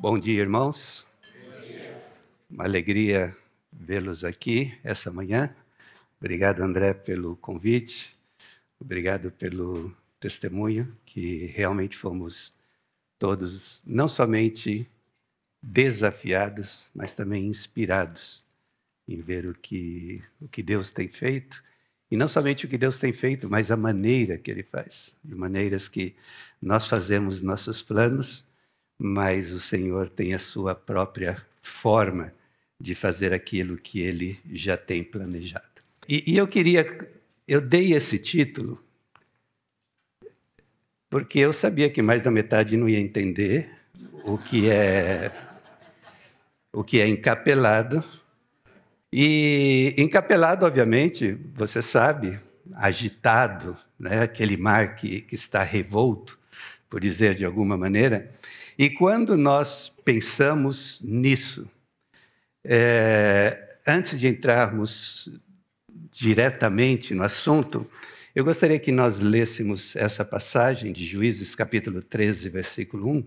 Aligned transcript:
Bom 0.00 0.18
dia, 0.18 0.40
irmãos. 0.40 1.06
Uma 2.50 2.64
alegria 2.64 3.36
vê-los 3.70 4.24
aqui 4.24 4.72
esta 4.82 5.10
manhã. 5.10 5.54
Obrigado, 6.18 6.62
André, 6.62 6.94
pelo 6.94 7.36
convite. 7.36 8.10
Obrigado 8.80 9.30
pelo 9.30 9.94
testemunho, 10.18 10.96
que 11.04 11.52
realmente 11.54 11.98
fomos 11.98 12.54
todos 13.18 13.82
não 13.84 14.08
somente 14.08 14.90
desafiados, 15.62 16.86
mas 16.94 17.12
também 17.12 17.44
inspirados 17.44 18.42
em 19.06 19.20
ver 19.20 19.44
o 19.44 19.52
que, 19.52 20.24
o 20.40 20.48
que 20.48 20.62
Deus 20.62 20.90
tem 20.90 21.08
feito. 21.08 21.62
E 22.10 22.16
não 22.16 22.26
somente 22.26 22.64
o 22.64 22.68
que 22.70 22.78
Deus 22.78 22.98
tem 22.98 23.12
feito, 23.12 23.50
mas 23.50 23.70
a 23.70 23.76
maneira 23.76 24.38
que 24.38 24.50
Ele 24.50 24.62
faz. 24.62 25.14
De 25.22 25.34
maneiras 25.34 25.88
que 25.88 26.16
nós 26.60 26.86
fazemos 26.86 27.42
nossos 27.42 27.82
planos, 27.82 28.48
mas 29.02 29.50
o 29.50 29.58
Senhor 29.58 30.10
tem 30.10 30.34
a 30.34 30.38
sua 30.38 30.74
própria 30.74 31.42
forma 31.62 32.34
de 32.78 32.94
fazer 32.94 33.32
aquilo 33.32 33.78
que 33.78 34.00
Ele 34.00 34.38
já 34.52 34.76
tem 34.76 35.02
planejado. 35.02 35.64
E, 36.06 36.22
e 36.26 36.36
eu 36.36 36.46
queria, 36.46 36.86
eu 37.48 37.62
dei 37.62 37.94
esse 37.94 38.18
título 38.18 38.78
porque 41.08 41.38
eu 41.38 41.52
sabia 41.52 41.88
que 41.88 42.02
mais 42.02 42.22
da 42.22 42.30
metade 42.30 42.76
não 42.76 42.88
ia 42.88 43.00
entender 43.00 43.70
o 44.22 44.36
que 44.36 44.70
é 44.70 45.32
o 46.72 46.84
que 46.84 47.00
é 47.00 47.08
encapelado. 47.08 48.04
E 49.12 49.92
encapelado, 49.98 50.64
obviamente, 50.64 51.36
você 51.54 51.82
sabe, 51.82 52.38
agitado, 52.74 53.76
né? 53.98 54.22
aquele 54.22 54.56
mar 54.56 54.94
que, 54.94 55.22
que 55.22 55.34
está 55.34 55.64
revolto, 55.64 56.38
por 56.90 57.00
dizer 57.00 57.36
de 57.36 57.44
alguma 57.44 57.76
maneira. 57.76 58.30
E 58.76 58.90
quando 58.90 59.36
nós 59.36 59.92
pensamos 60.04 61.00
nisso, 61.02 61.70
é, 62.64 63.78
antes 63.86 64.18
de 64.18 64.26
entrarmos 64.26 65.32
diretamente 66.10 67.14
no 67.14 67.22
assunto, 67.22 67.86
eu 68.34 68.44
gostaria 68.44 68.78
que 68.78 68.92
nós 68.92 69.20
lêssemos 69.20 69.94
essa 69.96 70.24
passagem 70.24 70.92
de 70.92 71.04
Juízes, 71.06 71.54
capítulo 71.54 72.02
13, 72.02 72.48
versículo 72.48 73.08
1, 73.08 73.24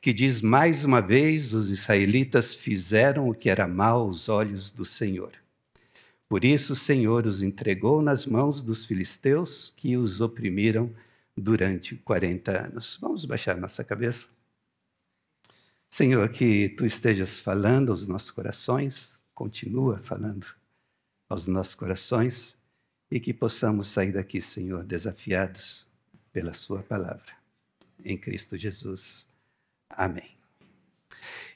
que 0.00 0.12
diz: 0.12 0.40
Mais 0.40 0.84
uma 0.84 1.00
vez 1.00 1.52
os 1.52 1.70
israelitas 1.70 2.54
fizeram 2.54 3.28
o 3.28 3.34
que 3.34 3.50
era 3.50 3.68
mal 3.68 4.00
aos 4.00 4.28
olhos 4.28 4.70
do 4.70 4.84
Senhor. 4.84 5.32
Por 6.28 6.44
isso 6.44 6.72
o 6.72 6.76
Senhor 6.76 7.26
os 7.26 7.42
entregou 7.42 8.00
nas 8.00 8.24
mãos 8.24 8.62
dos 8.62 8.86
filisteus, 8.86 9.72
que 9.76 9.96
os 9.96 10.20
oprimiram 10.20 10.90
durante 11.36 11.96
40 11.96 12.66
anos. 12.66 12.98
Vamos 13.00 13.24
baixar 13.24 13.56
nossa 13.56 13.82
cabeça? 13.82 14.28
Senhor, 15.88 16.28
que 16.30 16.70
tu 16.70 16.86
estejas 16.86 17.38
falando 17.38 17.90
aos 17.92 18.06
nossos 18.06 18.30
corações, 18.30 19.24
continua 19.34 19.98
falando 20.04 20.46
aos 21.28 21.46
nossos 21.46 21.74
corações 21.74 22.56
e 23.10 23.20
que 23.20 23.34
possamos 23.34 23.88
sair 23.88 24.12
daqui, 24.12 24.40
Senhor, 24.40 24.84
desafiados 24.84 25.86
pela 26.32 26.54
Sua 26.54 26.82
palavra. 26.82 27.32
Em 28.04 28.16
Cristo 28.16 28.56
Jesus. 28.56 29.26
Amém. 29.90 30.30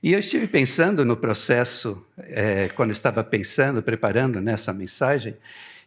E 0.02 0.12
eu 0.12 0.18
estive 0.18 0.46
pensando 0.46 1.04
no 1.04 1.16
processo, 1.16 2.06
é, 2.18 2.68
quando 2.68 2.90
estava 2.90 3.24
pensando, 3.24 3.82
preparando 3.82 4.40
nessa 4.40 4.72
mensagem, 4.72 5.36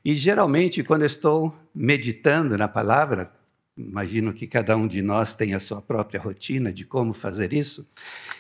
e 0.04 0.16
geralmente, 0.16 0.84
quando 0.84 1.06
estou 1.06 1.56
meditando 1.76 2.58
na 2.58 2.68
palavra, 2.68 3.32
imagino 3.80 4.34
que 4.34 4.46
cada 4.46 4.76
um 4.76 4.88
de 4.88 5.02
nós 5.02 5.34
tem 5.34 5.54
a 5.54 5.60
sua 5.60 5.82
própria 5.82 6.20
rotina 6.20 6.72
de 6.72 6.84
como 6.84 7.14
fazer 7.14 7.54
isso, 7.54 7.88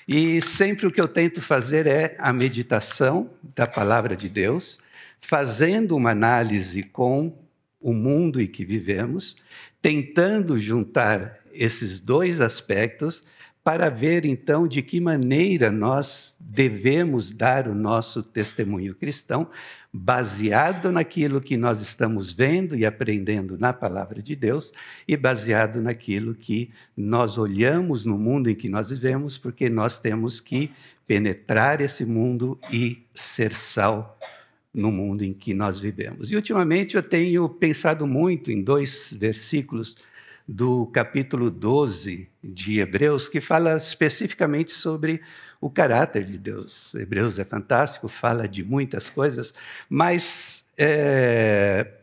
e 0.07 0.41
sempre 0.41 0.85
o 0.85 0.91
que 0.91 0.99
eu 0.99 1.07
tento 1.07 1.41
fazer 1.41 1.87
é 1.87 2.15
a 2.19 2.33
meditação 2.33 3.29
da 3.55 3.65
palavra 3.65 4.15
de 4.15 4.27
Deus 4.27 4.77
fazendo 5.21 5.95
uma 5.95 6.11
análise 6.11 6.83
com 6.83 7.37
o 7.79 7.93
mundo 7.93 8.41
em 8.41 8.47
que 8.47 8.65
vivemos, 8.65 9.37
tentando 9.81 10.57
juntar 10.57 11.39
esses 11.53 11.99
dois 11.99 12.41
aspectos 12.41 13.23
para 13.69 13.87
ver 13.87 14.25
então 14.25 14.67
de 14.67 14.81
que 14.81 14.99
maneira 14.99 15.69
nós 15.69 16.35
devemos 16.39 17.29
dar 17.29 17.67
o 17.67 17.75
nosso 17.75 18.23
testemunho 18.23 18.95
cristão, 18.95 19.47
baseado 19.93 20.91
naquilo 20.91 21.39
que 21.39 21.55
nós 21.55 21.79
estamos 21.79 22.31
vendo 22.33 22.75
e 22.75 22.83
aprendendo 22.83 23.59
na 23.59 23.71
palavra 23.71 24.23
de 24.23 24.35
Deus 24.35 24.73
e 25.07 25.15
baseado 25.15 25.83
naquilo 25.83 26.33
que 26.33 26.71
nós 26.97 27.37
olhamos 27.37 28.05
no 28.05 28.17
mundo 28.17 28.49
em 28.49 28.55
que 28.55 28.67
nós 28.67 28.89
vivemos, 28.89 29.37
porque 29.37 29.69
nós 29.69 29.99
temos 29.99 30.41
que 30.41 30.71
penetrar 31.05 31.79
esse 31.79 32.03
mundo 32.03 32.57
e 32.73 33.03
ser 33.13 33.53
sal 33.53 34.17
no 34.73 34.91
mundo 34.91 35.23
em 35.23 35.31
que 35.31 35.53
nós 35.53 35.79
vivemos. 35.79 36.31
E 36.31 36.35
ultimamente 36.35 36.95
eu 36.95 37.03
tenho 37.03 37.47
pensado 37.47 38.07
muito 38.07 38.51
em 38.51 38.63
dois 38.63 39.15
versículos 39.15 39.95
do 40.51 40.87
capítulo 40.87 41.51
12 41.51 42.27
de 42.43 42.79
Hebreus, 42.79 43.29
que 43.29 43.39
fala 43.39 43.77
especificamente 43.77 44.71
sobre 44.71 45.21
o 45.61 45.69
caráter 45.69 46.25
de 46.25 46.39
Deus. 46.39 46.91
Hebreus 46.95 47.37
é 47.37 47.45
fantástico, 47.45 48.07
fala 48.07 48.47
de 48.47 48.63
muitas 48.63 49.11
coisas, 49.11 49.53
mas 49.87 50.65
é, 50.75 51.99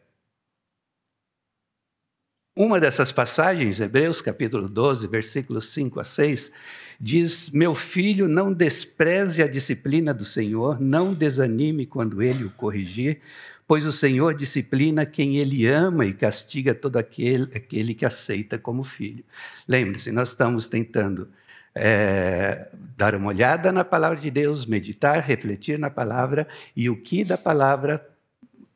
uma 2.56 2.78
dessas 2.78 3.10
passagens, 3.10 3.80
Hebreus 3.80 4.22
capítulo 4.22 4.68
12, 4.68 5.08
versículos 5.08 5.72
5 5.72 5.98
a 5.98 6.04
6, 6.04 6.52
diz: 7.00 7.50
Meu 7.50 7.74
filho, 7.74 8.28
não 8.28 8.52
despreze 8.52 9.42
a 9.42 9.48
disciplina 9.48 10.14
do 10.14 10.24
Senhor, 10.24 10.80
não 10.80 11.12
desanime 11.12 11.84
quando 11.84 12.22
ele 12.22 12.44
o 12.44 12.50
corrigir, 12.50 13.20
pois 13.66 13.84
o 13.84 13.92
Senhor 13.92 14.34
disciplina 14.34 15.04
quem 15.04 15.36
ele 15.36 15.66
ama 15.66 16.06
e 16.06 16.14
castiga 16.14 16.74
todo 16.74 16.96
aquele, 16.96 17.44
aquele 17.56 17.94
que 17.94 18.06
aceita 18.06 18.58
como 18.58 18.84
filho. 18.84 19.24
Lembre-se, 19.66 20.12
nós 20.12 20.30
estamos 20.30 20.66
tentando 20.66 21.28
é, 21.74 22.68
dar 22.96 23.14
uma 23.14 23.28
olhada 23.28 23.72
na 23.72 23.84
palavra 23.84 24.18
de 24.18 24.30
Deus, 24.30 24.66
meditar, 24.66 25.20
refletir 25.20 25.78
na 25.78 25.90
palavra 25.90 26.46
e 26.74 26.88
o 26.88 27.00
que 27.00 27.24
da 27.24 27.36
palavra 27.36 28.08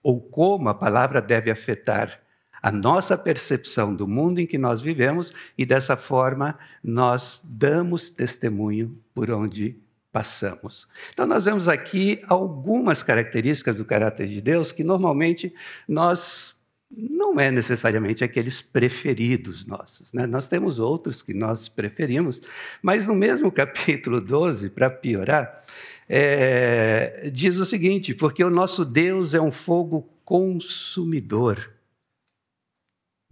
ou 0.02 0.20
como 0.20 0.68
a 0.68 0.74
palavra 0.74 1.22
deve 1.22 1.50
afetar 1.50 2.20
a 2.62 2.70
nossa 2.70 3.16
percepção 3.16 3.94
do 3.94 4.06
mundo 4.06 4.38
em 4.38 4.46
que 4.46 4.58
nós 4.58 4.80
vivemos 4.82 5.32
e 5.56 5.64
dessa 5.64 5.96
forma 5.96 6.58
nós 6.82 7.40
damos 7.42 8.10
testemunho 8.10 8.98
por 9.14 9.30
onde 9.30 9.78
passamos. 10.12 10.88
Então 11.12 11.26
nós 11.26 11.44
vemos 11.44 11.68
aqui 11.68 12.20
algumas 12.26 13.02
características 13.02 13.76
do 13.76 13.84
caráter 13.84 14.28
de 14.28 14.40
Deus 14.40 14.72
que 14.72 14.82
normalmente 14.82 15.54
nós 15.86 16.54
não 16.90 17.38
é 17.38 17.50
necessariamente 17.50 18.24
aqueles 18.24 18.60
preferidos 18.60 19.64
nossos. 19.64 20.12
Né? 20.12 20.26
Nós 20.26 20.48
temos 20.48 20.80
outros 20.80 21.22
que 21.22 21.32
nós 21.32 21.68
preferimos, 21.68 22.42
mas 22.82 23.06
no 23.06 23.14
mesmo 23.14 23.50
capítulo 23.52 24.20
12, 24.20 24.70
para 24.70 24.90
piorar, 24.90 25.64
é, 26.08 27.30
diz 27.32 27.58
o 27.58 27.64
seguinte: 27.64 28.14
porque 28.14 28.42
o 28.42 28.50
nosso 28.50 28.84
Deus 28.84 29.34
é 29.34 29.40
um 29.40 29.52
fogo 29.52 30.08
consumidor. 30.24 31.72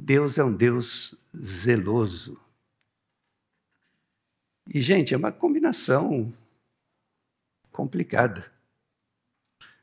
Deus 0.00 0.38
é 0.38 0.44
um 0.44 0.55
Deus 0.55 1.17
zeloso. 1.37 2.41
E, 4.72 4.81
gente, 4.81 5.12
é 5.12 5.17
uma 5.17 5.33
combinação 5.33 6.33
complicada. 7.78 8.44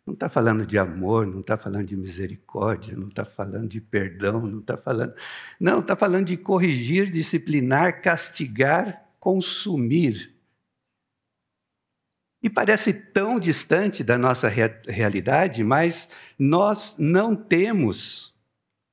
Não 0.06 0.13
está 0.13 0.28
falando 0.28 0.67
de 0.67 0.78
amor, 0.78 1.25
não 1.25 1.39
está 1.39 1.57
falando 1.57 1.88
de 1.88 1.95
misericórdia, 1.95 2.94
não 2.94 3.07
está 3.07 3.23
falando 3.23 3.69
de 3.69 3.79
perdão, 3.79 4.45
não 4.45 4.59
está 4.59 4.75
falando. 4.75 5.16
Não, 5.57 5.79
está 5.79 5.95
falando 5.95 6.28
de 6.28 6.35
corrigir, 6.35 7.09
disciplinar, 7.09 8.02
castigar, 8.02 9.09
consumir. 9.17 10.35
E 12.43 12.49
parece 12.49 12.91
tão 12.93 13.40
distante 13.40 14.03
da 14.03 14.17
nossa 14.17 14.49
realidade, 14.49 15.64
mas 15.64 16.09
nós 16.37 16.97
não 16.99 17.34
temos 17.34 18.35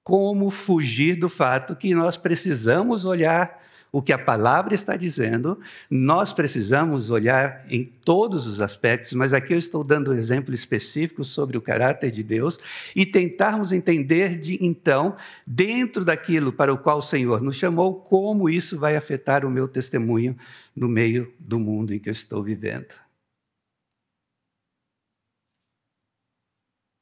como 0.05 0.49
fugir 0.49 1.17
do 1.17 1.29
fato 1.29 1.75
que 1.75 1.93
nós 1.93 2.17
precisamos 2.17 3.05
olhar 3.05 3.61
o 3.93 4.01
que 4.01 4.13
a 4.13 4.19
palavra 4.19 4.75
está 4.75 4.97
dizendo, 4.97 5.61
nós 5.91 6.33
precisamos 6.33 7.11
olhar 7.11 7.63
em 7.69 7.85
todos 7.85 8.47
os 8.47 8.59
aspectos, 8.59 9.13
mas 9.13 9.35
aqui 9.35 9.53
eu 9.53 9.59
estou 9.59 9.85
dando 9.85 10.11
um 10.11 10.15
exemplo 10.15 10.55
específico 10.55 11.23
sobre 11.23 11.59
o 11.59 11.61
caráter 11.61 12.11
de 12.11 12.23
Deus 12.23 12.59
e 12.97 13.05
tentarmos 13.05 13.71
entender 13.71 14.39
de 14.39 14.59
então, 14.65 15.15
dentro 15.47 16.07
daquilo 16.07 16.55
para 16.55 16.73
o 16.73 16.79
qual 16.79 16.99
o 16.99 17.03
Senhor 17.03 17.43
nos 17.43 17.57
chamou, 17.57 17.97
como 17.97 18.49
isso 18.49 18.79
vai 18.79 18.97
afetar 18.97 19.45
o 19.45 19.51
meu 19.51 19.69
testemunho 19.69 20.35
no 20.75 20.89
meio 20.89 21.31
do 21.39 21.61
mundo 21.61 21.93
em 21.93 21.99
que 21.99 22.09
eu 22.09 22.13
estou 22.13 22.43
vivendo. 22.43 22.95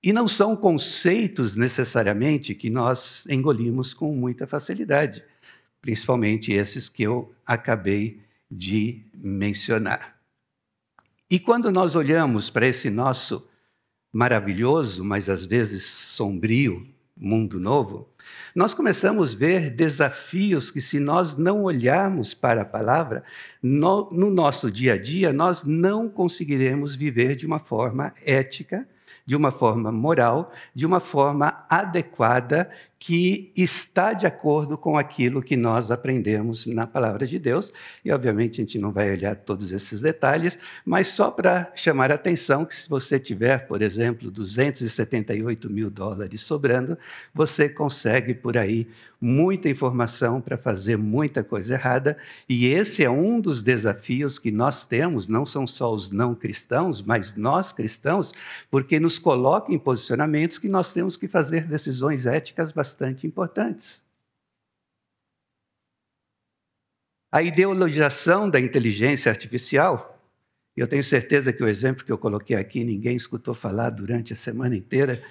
E 0.03 0.13
não 0.13 0.27
são 0.27 0.57
conceitos 0.57 1.55
necessariamente 1.55 2.55
que 2.55 2.71
nós 2.71 3.25
engolimos 3.29 3.93
com 3.93 4.15
muita 4.17 4.47
facilidade, 4.47 5.23
principalmente 5.81 6.53
esses 6.53 6.88
que 6.88 7.03
eu 7.03 7.32
acabei 7.47 8.21
de 8.50 9.05
mencionar. 9.15 10.17
E 11.31 11.38
quando 11.38 11.71
nós 11.71 11.94
olhamos 11.94 12.50
para 12.50 12.67
esse 12.67 12.91
nosso 12.91 13.49
maravilhoso, 14.12 15.05
mas 15.05 15.29
às 15.29 15.44
vezes 15.44 15.85
sombrio 15.85 16.87
mundo 17.17 17.61
novo, 17.61 18.09
nós 18.55 18.73
começamos 18.73 19.35
a 19.35 19.38
ver 19.38 19.71
desafios 19.71 20.71
que, 20.71 20.81
se 20.81 20.99
nós 20.99 21.37
não 21.37 21.65
olharmos 21.65 22.33
para 22.33 22.62
a 22.62 22.65
palavra, 22.65 23.23
no, 23.62 24.09
no, 24.11 24.31
nosso 24.31 24.71
dia 24.71 24.94
a 24.94 24.99
dia, 24.99 25.33
nós 25.33 25.62
não 25.62 26.09
conseguiremos 26.09 26.97
viver 26.97 27.37
de 27.37 27.47
uma 27.47 27.59
forma 27.59 28.15
ética, 28.25 28.88
de 29.26 29.37
uma 29.37 29.53
forma 29.53 29.93
moral, 29.93 30.50
de 30.75 30.87
uma 30.87 30.99
forma 30.99 31.65
adequada 31.69 32.71
que 33.02 33.50
está 33.56 34.12
de 34.12 34.26
acordo 34.26 34.76
com 34.76 34.99
aquilo 34.99 35.43
que 35.43 35.56
nós 35.56 35.91
aprendemos 35.91 36.67
na 36.67 36.87
palavra 36.87 37.26
de 37.26 37.38
Deus. 37.38 37.73
E, 38.05 38.12
obviamente, 38.12 38.61
a 38.61 38.64
gente 38.64 38.79
não 38.79 38.93
vai 38.93 39.11
olhar 39.11 39.35
todos 39.35 39.73
esses 39.73 40.02
detalhes, 40.02 40.58
mas 40.85 41.08
só 41.08 41.31
para 41.31 41.73
chamar 41.75 42.12
a 42.12 42.17
atenção 42.17 42.67
que, 42.67 42.75
se 42.75 42.87
você 42.91 43.19
tiver, 43.19 43.67
por 43.67 43.81
exemplo, 43.81 44.31
278 44.31 45.70
mil 45.70 45.91
dólares 45.91 46.43
sobrando, 46.43 46.99
você 47.32 47.70
consegue 47.70 48.35
por 48.35 48.58
aí 48.58 48.87
muita 49.19 49.69
informação 49.69 50.41
para 50.41 50.56
fazer 50.56 50.97
muita 50.97 51.43
coisa 51.43 51.75
errada. 51.75 52.17
E 52.49 52.67
esse 52.67 53.02
é 53.02 53.11
um 53.11 53.41
dos 53.41 53.62
desafios 53.62 54.38
que 54.38 54.50
nós 54.50 54.85
temos, 54.85 55.26
não 55.26 55.44
são 55.44 55.67
só 55.67 55.91
os 55.91 56.11
não 56.11 56.35
cristãos, 56.35 57.02
mas 57.02 57.35
nós 57.35 57.73
cristãos, 57.73 58.32
porque 58.70 59.00
nos 59.00 59.19
coloca 59.19 59.73
em 59.73 59.79
posicionamentos 59.79 60.58
que 60.58 60.69
nós 60.69 60.93
temos 60.93 61.17
que 61.17 61.29
fazer 61.29 61.67
decisões 61.67 62.26
éticas 62.26 62.73
bastante 62.73 62.90
bastante 62.91 63.27
importantes. 63.27 64.03
A 67.33 67.43
ideologização 67.43 68.51
da 68.51 68.61
inteligência 68.61 69.31
artificial, 69.31 70.21
eu 70.77 70.89
tenho 70.89 71.05
certeza 71.05 71.53
que 71.53 71.63
o 71.63 71.69
exemplo 71.69 72.05
que 72.05 72.11
eu 72.11 72.19
coloquei 72.19 72.57
aqui 72.57 72.83
ninguém 72.83 73.17
escutou 73.17 73.55
falar 73.55 73.91
durante 73.91 74.33
a 74.33 74.37
semana 74.37 74.75
inteira, 74.75 75.23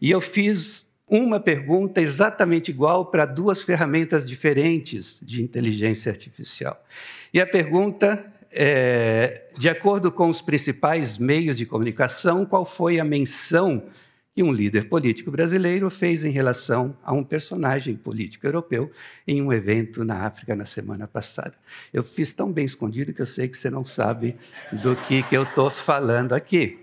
e 0.00 0.10
eu 0.10 0.20
fiz 0.20 0.86
uma 1.08 1.40
pergunta 1.40 2.02
exatamente 2.02 2.70
igual 2.70 3.06
para 3.06 3.24
duas 3.24 3.62
ferramentas 3.62 4.28
diferentes 4.28 5.18
de 5.22 5.42
inteligência 5.42 6.12
artificial. 6.12 6.84
E 7.32 7.40
a 7.40 7.46
pergunta 7.46 8.30
é, 8.52 9.48
de 9.56 9.68
acordo 9.68 10.12
com 10.12 10.28
os 10.28 10.42
principais 10.42 11.16
meios 11.16 11.56
de 11.56 11.64
comunicação, 11.64 12.44
qual 12.44 12.66
foi 12.66 13.00
a 13.00 13.04
menção 13.04 13.88
que 14.36 14.42
um 14.42 14.52
líder 14.52 14.90
político 14.90 15.30
brasileiro 15.30 15.88
fez 15.88 16.22
em 16.22 16.28
relação 16.28 16.94
a 17.02 17.10
um 17.14 17.24
personagem 17.24 17.96
político 17.96 18.46
europeu 18.46 18.92
em 19.26 19.40
um 19.40 19.50
evento 19.50 20.04
na 20.04 20.26
África 20.26 20.54
na 20.54 20.66
semana 20.66 21.08
passada. 21.08 21.54
Eu 21.90 22.04
fiz 22.04 22.34
tão 22.34 22.52
bem 22.52 22.66
escondido 22.66 23.14
que 23.14 23.22
eu 23.22 23.26
sei 23.26 23.48
que 23.48 23.56
você 23.56 23.70
não 23.70 23.82
sabe 23.82 24.36
do 24.70 24.94
que, 24.94 25.22
que 25.22 25.34
eu 25.34 25.44
estou 25.44 25.70
falando 25.70 26.34
aqui. 26.34 26.78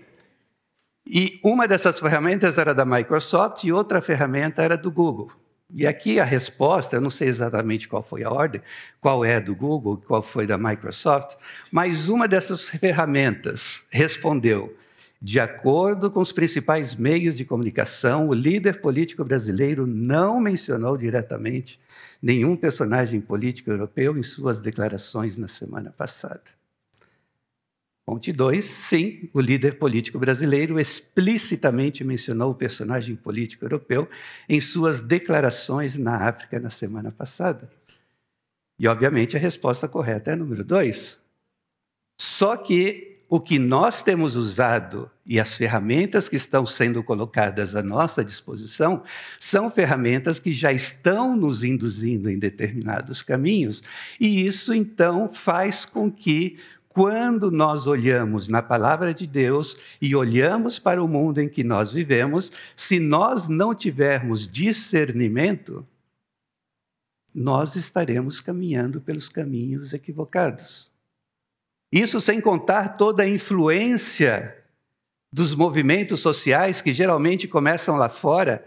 E 1.06 1.38
uma 1.44 1.68
dessas 1.68 2.00
ferramentas 2.00 2.58
era 2.58 2.74
da 2.74 2.84
Microsoft 2.84 3.62
e 3.62 3.70
outra 3.70 4.02
ferramenta 4.02 4.60
era 4.60 4.76
do 4.76 4.90
Google. 4.90 5.30
E 5.72 5.86
aqui 5.86 6.18
a 6.18 6.24
resposta, 6.24 6.96
eu 6.96 7.00
não 7.00 7.10
sei 7.10 7.28
exatamente 7.28 7.86
qual 7.86 8.02
foi 8.02 8.24
a 8.24 8.30
ordem, 8.32 8.60
qual 9.00 9.24
é 9.24 9.40
do 9.40 9.54
Google, 9.54 10.02
qual 10.04 10.22
foi 10.22 10.44
da 10.44 10.58
Microsoft, 10.58 11.36
mas 11.70 12.08
uma 12.08 12.26
dessas 12.26 12.68
ferramentas 12.68 13.80
respondeu 13.90 14.76
de 15.24 15.40
acordo 15.40 16.10
com 16.10 16.20
os 16.20 16.32
principais 16.32 16.94
meios 16.94 17.38
de 17.38 17.46
comunicação, 17.46 18.28
o 18.28 18.34
líder 18.34 18.82
político 18.82 19.24
brasileiro 19.24 19.86
não 19.86 20.38
mencionou 20.38 20.98
diretamente 20.98 21.80
nenhum 22.20 22.54
personagem 22.54 23.22
político 23.22 23.70
europeu 23.70 24.18
em 24.18 24.22
suas 24.22 24.60
declarações 24.60 25.38
na 25.38 25.48
semana 25.48 25.90
passada. 25.90 26.42
Ponte 28.04 28.34
2, 28.34 28.62
sim, 28.66 29.30
o 29.32 29.40
líder 29.40 29.78
político 29.78 30.18
brasileiro 30.18 30.78
explicitamente 30.78 32.04
mencionou 32.04 32.50
o 32.50 32.54
personagem 32.54 33.16
político 33.16 33.64
europeu 33.64 34.06
em 34.46 34.60
suas 34.60 35.00
declarações 35.00 35.96
na 35.96 36.28
África 36.28 36.60
na 36.60 36.68
semana 36.68 37.10
passada. 37.10 37.72
E, 38.78 38.86
obviamente, 38.86 39.38
a 39.38 39.40
resposta 39.40 39.88
correta 39.88 40.32
é 40.32 40.36
número 40.36 40.62
2. 40.62 41.16
Só 42.20 42.58
que 42.58 43.13
o 43.28 43.40
que 43.40 43.58
nós 43.58 44.02
temos 44.02 44.36
usado 44.36 45.10
e 45.26 45.40
as 45.40 45.54
ferramentas 45.54 46.28
que 46.28 46.36
estão 46.36 46.66
sendo 46.66 47.02
colocadas 47.02 47.74
à 47.74 47.82
nossa 47.82 48.24
disposição 48.24 49.02
são 49.40 49.70
ferramentas 49.70 50.38
que 50.38 50.52
já 50.52 50.72
estão 50.72 51.34
nos 51.34 51.64
induzindo 51.64 52.30
em 52.30 52.38
determinados 52.38 53.22
caminhos, 53.22 53.82
e 54.20 54.46
isso 54.46 54.74
então 54.74 55.28
faz 55.28 55.84
com 55.84 56.10
que 56.10 56.58
quando 56.94 57.50
nós 57.50 57.88
olhamos 57.88 58.46
na 58.46 58.62
palavra 58.62 59.12
de 59.12 59.26
Deus 59.26 59.76
e 60.00 60.14
olhamos 60.14 60.78
para 60.78 61.02
o 61.02 61.08
mundo 61.08 61.40
em 61.40 61.48
que 61.48 61.64
nós 61.64 61.92
vivemos, 61.92 62.52
se 62.76 63.00
nós 63.00 63.48
não 63.48 63.74
tivermos 63.74 64.46
discernimento, 64.46 65.84
nós 67.34 67.74
estaremos 67.74 68.40
caminhando 68.40 69.00
pelos 69.00 69.28
caminhos 69.28 69.92
equivocados. 69.92 70.93
Isso 71.94 72.20
sem 72.20 72.40
contar 72.40 72.96
toda 72.96 73.22
a 73.22 73.28
influência 73.28 74.52
dos 75.32 75.54
movimentos 75.54 76.20
sociais 76.20 76.82
que 76.82 76.92
geralmente 76.92 77.46
começam 77.46 77.94
lá 77.94 78.08
fora. 78.08 78.66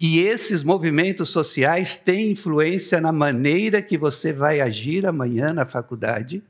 E 0.00 0.20
esses 0.20 0.62
movimentos 0.62 1.30
sociais 1.30 1.96
têm 1.96 2.30
influência 2.30 3.00
na 3.00 3.10
maneira 3.10 3.82
que 3.82 3.98
você 3.98 4.32
vai 4.32 4.60
agir 4.60 5.04
amanhã 5.04 5.52
na 5.52 5.66
faculdade, 5.66 6.40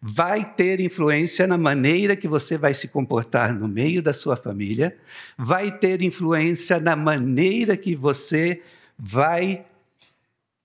vai 0.00 0.54
ter 0.54 0.78
influência 0.78 1.48
na 1.48 1.58
maneira 1.58 2.14
que 2.14 2.28
você 2.28 2.56
vai 2.56 2.72
se 2.72 2.86
comportar 2.86 3.52
no 3.52 3.66
meio 3.66 4.00
da 4.00 4.14
sua 4.14 4.36
família, 4.36 4.96
vai 5.36 5.76
ter 5.76 6.00
influência 6.00 6.78
na 6.78 6.94
maneira 6.94 7.76
que 7.76 7.96
você 7.96 8.62
vai 8.96 9.66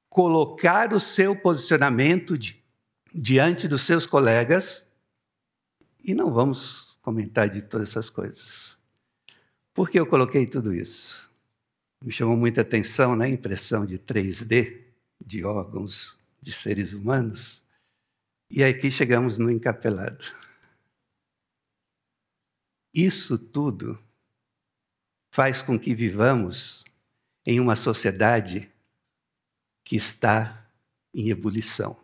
colocar 0.08 0.94
o 0.94 1.00
seu 1.00 1.36
posicionamento 1.36 2.38
de 2.38 2.59
diante 3.14 3.68
dos 3.68 3.82
seus 3.84 4.06
colegas 4.06 4.86
e 6.04 6.14
não 6.14 6.32
vamos 6.32 6.98
comentar 7.02 7.50
de 7.50 7.62
todas 7.62 7.90
essas 7.90 8.10
coisas. 8.10 8.78
Por 9.74 9.90
que 9.90 10.00
eu 10.00 10.06
coloquei 10.06 10.46
tudo 10.46 10.74
isso? 10.74 11.30
Me 12.04 12.12
chamou 12.12 12.38
muita 12.38 12.62
atenção 12.62 13.12
na 13.12 13.26
né, 13.26 13.30
impressão 13.30 13.86
de 13.86 14.00
3D 14.00 14.86
de 15.24 15.44
órgãos 15.44 16.18
de 16.42 16.52
seres 16.52 16.94
humanos. 16.94 17.64
E 18.50 18.64
aqui 18.64 18.90
chegamos 18.90 19.38
no 19.38 19.52
encapelado. 19.52 20.26
Isso 22.94 23.38
tudo 23.38 24.00
faz 25.32 25.62
com 25.62 25.80
que 25.80 25.94
vivamos 25.94 26.84
em 27.46 27.60
uma 27.60 27.76
sociedade 27.76 28.72
que 29.84 29.96
está 29.96 30.70
em 31.14 31.30
ebulição. 31.30 31.98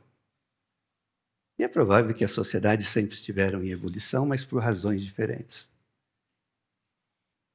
E 1.57 1.63
é 1.63 1.67
provável 1.67 2.13
que 2.13 2.25
as 2.25 2.31
sociedades 2.31 2.89
sempre 2.89 3.15
estiveram 3.15 3.63
em 3.63 3.69
ebulição, 3.69 4.25
mas 4.25 4.43
por 4.43 4.61
razões 4.61 5.03
diferentes. 5.03 5.69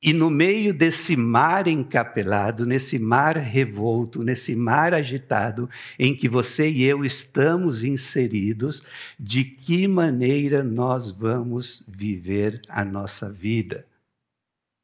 E 0.02 0.14
no 0.14 0.30
meio 0.30 0.72
desse 0.72 1.14
mar 1.14 1.66
encapelado, 1.66 2.64
nesse 2.64 2.98
mar 2.98 3.36
revolto, 3.36 4.22
nesse 4.22 4.56
mar 4.56 4.94
agitado 4.94 5.68
em 5.98 6.16
que 6.16 6.26
você 6.26 6.70
e 6.70 6.84
eu 6.84 7.04
estamos 7.04 7.84
inseridos, 7.84 8.82
de 9.18 9.44
que 9.44 9.86
maneira 9.86 10.64
nós 10.64 11.12
vamos 11.12 11.84
viver 11.86 12.62
a 12.66 12.82
nossa 12.82 13.30
vida? 13.30 13.86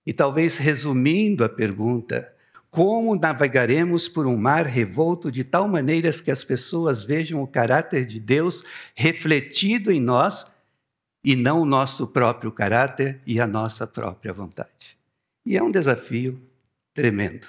E 0.04 0.12
talvez 0.12 0.58
resumindo 0.58 1.42
a 1.42 1.48
pergunta, 1.48 2.35
como 2.70 3.16
navegaremos 3.16 4.08
por 4.08 4.26
um 4.26 4.36
mar 4.36 4.66
revolto 4.66 5.30
de 5.30 5.42
tal 5.44 5.66
maneira 5.68 6.12
que 6.12 6.30
as 6.30 6.44
pessoas 6.44 7.02
vejam 7.02 7.42
o 7.42 7.46
caráter 7.46 8.04
de 8.04 8.20
Deus 8.20 8.62
refletido 8.94 9.90
em 9.90 10.00
nós 10.00 10.46
e 11.24 11.34
não 11.34 11.60
o 11.60 11.66
nosso 11.66 12.06
próprio 12.06 12.52
caráter 12.52 13.20
e 13.26 13.40
a 13.40 13.46
nossa 13.46 13.86
própria 13.86 14.32
vontade? 14.32 14.96
E 15.44 15.56
é 15.56 15.62
um 15.62 15.70
desafio 15.70 16.40
tremendo. 16.92 17.46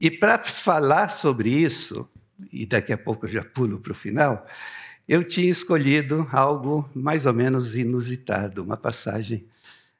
E 0.00 0.10
para 0.10 0.42
falar 0.44 1.08
sobre 1.08 1.50
isso, 1.50 2.08
e 2.52 2.66
daqui 2.66 2.92
a 2.92 2.98
pouco 2.98 3.26
eu 3.26 3.30
já 3.30 3.44
pulo 3.44 3.80
para 3.80 3.92
o 3.92 3.94
final, 3.94 4.46
eu 5.08 5.24
tinha 5.24 5.50
escolhido 5.50 6.28
algo 6.32 6.88
mais 6.94 7.26
ou 7.26 7.32
menos 7.32 7.76
inusitado, 7.76 8.62
uma 8.62 8.76
passagem 8.76 9.46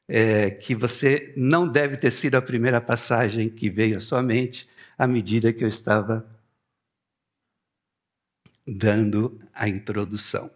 é, 0.09 0.51
que 0.51 0.75
você 0.75 1.33
não 1.37 1.67
deve 1.67 1.97
ter 1.97 2.11
sido 2.11 2.37
a 2.37 2.43
primeira 2.43 2.81
passagem 2.81 3.49
que 3.49 3.69
veio 3.69 3.99
à 3.99 4.01
sua 4.01 4.23
mente 4.23 4.69
à 4.97 5.07
medida 5.07 5.53
que 5.53 5.65
eu 5.65 5.69
estava 5.69 6.27
dando 8.67 9.41
a 9.53 9.69
introdução. 9.69 10.51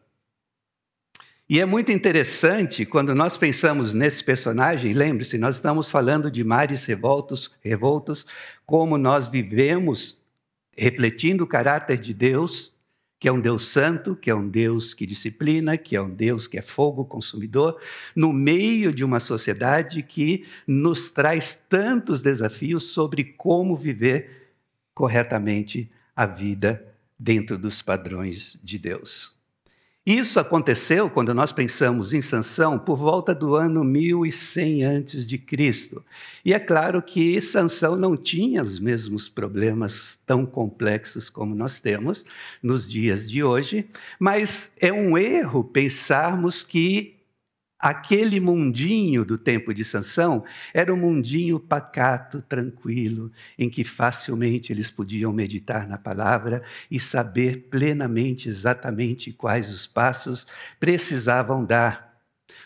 E 1.49 1.59
é 1.59 1.64
muito 1.64 1.90
interessante 1.90 2.87
quando 2.87 3.12
nós 3.12 3.37
pensamos 3.37 3.92
nesse 3.92 4.23
personagem, 4.23 4.92
lembre-se, 4.92 5.37
nós 5.37 5.57
estamos 5.57 5.90
falando 5.90 6.30
de 6.30 6.45
mares 6.45 6.85
revoltos, 6.85 7.50
revoltos, 7.61 8.25
como 8.64 8.97
nós 8.97 9.26
vivemos 9.26 10.21
refletindo 10.78 11.42
o 11.42 11.49
caráter 11.49 11.99
de 11.99 12.14
Deus, 12.14 12.73
que 13.21 13.29
é 13.29 13.33
um 13.33 13.39
Deus 13.39 13.67
santo, 13.67 14.17
que 14.17 14.31
é 14.31 14.35
um 14.35 14.49
Deus 14.49 14.95
que 14.95 15.07
disciplina, 15.07 15.77
que 15.77 15.95
é 15.95 16.00
um 16.00 16.09
Deus 16.09 16.47
que 16.47 16.57
é 16.57 16.62
fogo 16.62 17.05
consumidor, 17.05 17.79
no 18.17 18.33
meio 18.33 18.95
de 18.95 19.05
uma 19.05 19.21
sociedade 19.21 20.03
que 20.03 20.47
nos 20.67 21.11
traz 21.11 21.53
tantos 21.69 22.23
desafios 22.23 22.85
sobre 22.93 23.23
como 23.23 23.77
viver 23.77 24.55
corretamente 24.95 25.91
a 26.17 26.25
vida 26.25 26.83
dentro 27.19 27.59
dos 27.59 27.83
padrões 27.83 28.59
de 28.65 28.79
Deus. 28.79 29.40
Isso 30.11 30.40
aconteceu 30.40 31.09
quando 31.09 31.33
nós 31.33 31.52
pensamos 31.52 32.12
em 32.12 32.21
Sansão 32.21 32.76
por 32.76 32.97
volta 32.97 33.33
do 33.33 33.55
ano 33.55 33.85
1100 33.85 34.83
antes 34.83 35.25
de 35.25 35.38
Cristo. 35.38 36.05
E 36.45 36.52
é 36.52 36.59
claro 36.59 37.00
que 37.00 37.40
Sansão 37.40 37.95
não 37.95 38.17
tinha 38.17 38.61
os 38.61 38.81
mesmos 38.81 39.29
problemas 39.29 40.19
tão 40.26 40.45
complexos 40.45 41.31
como 41.31 41.55
nós 41.55 41.79
temos 41.79 42.25
nos 42.61 42.90
dias 42.90 43.31
de 43.31 43.45
hoje, 43.45 43.88
mas 44.19 44.73
é 44.81 44.93
um 44.93 45.17
erro 45.17 45.62
pensarmos 45.62 46.64
que 46.64 47.20
Aquele 47.81 48.39
mundinho 48.41 49.25
do 49.25 49.39
tempo 49.39 49.73
de 49.73 49.85
Sansão 49.85 50.45
era 50.75 50.93
um 50.93 50.99
mundinho 50.99 51.59
pacato, 51.59 52.43
tranquilo, 52.43 53.33
em 53.59 53.71
que 53.71 53.85
facilmente 53.85 54.71
eles 54.71 54.91
podiam 54.91 55.33
meditar 55.33 55.89
na 55.89 55.97
palavra 55.97 56.63
e 56.91 57.01
saber 57.01 57.69
plenamente 57.71 58.51
exatamente 58.51 59.33
quais 59.33 59.73
os 59.73 59.87
passos 59.87 60.47
precisavam 60.79 61.65
dar. 61.65 62.21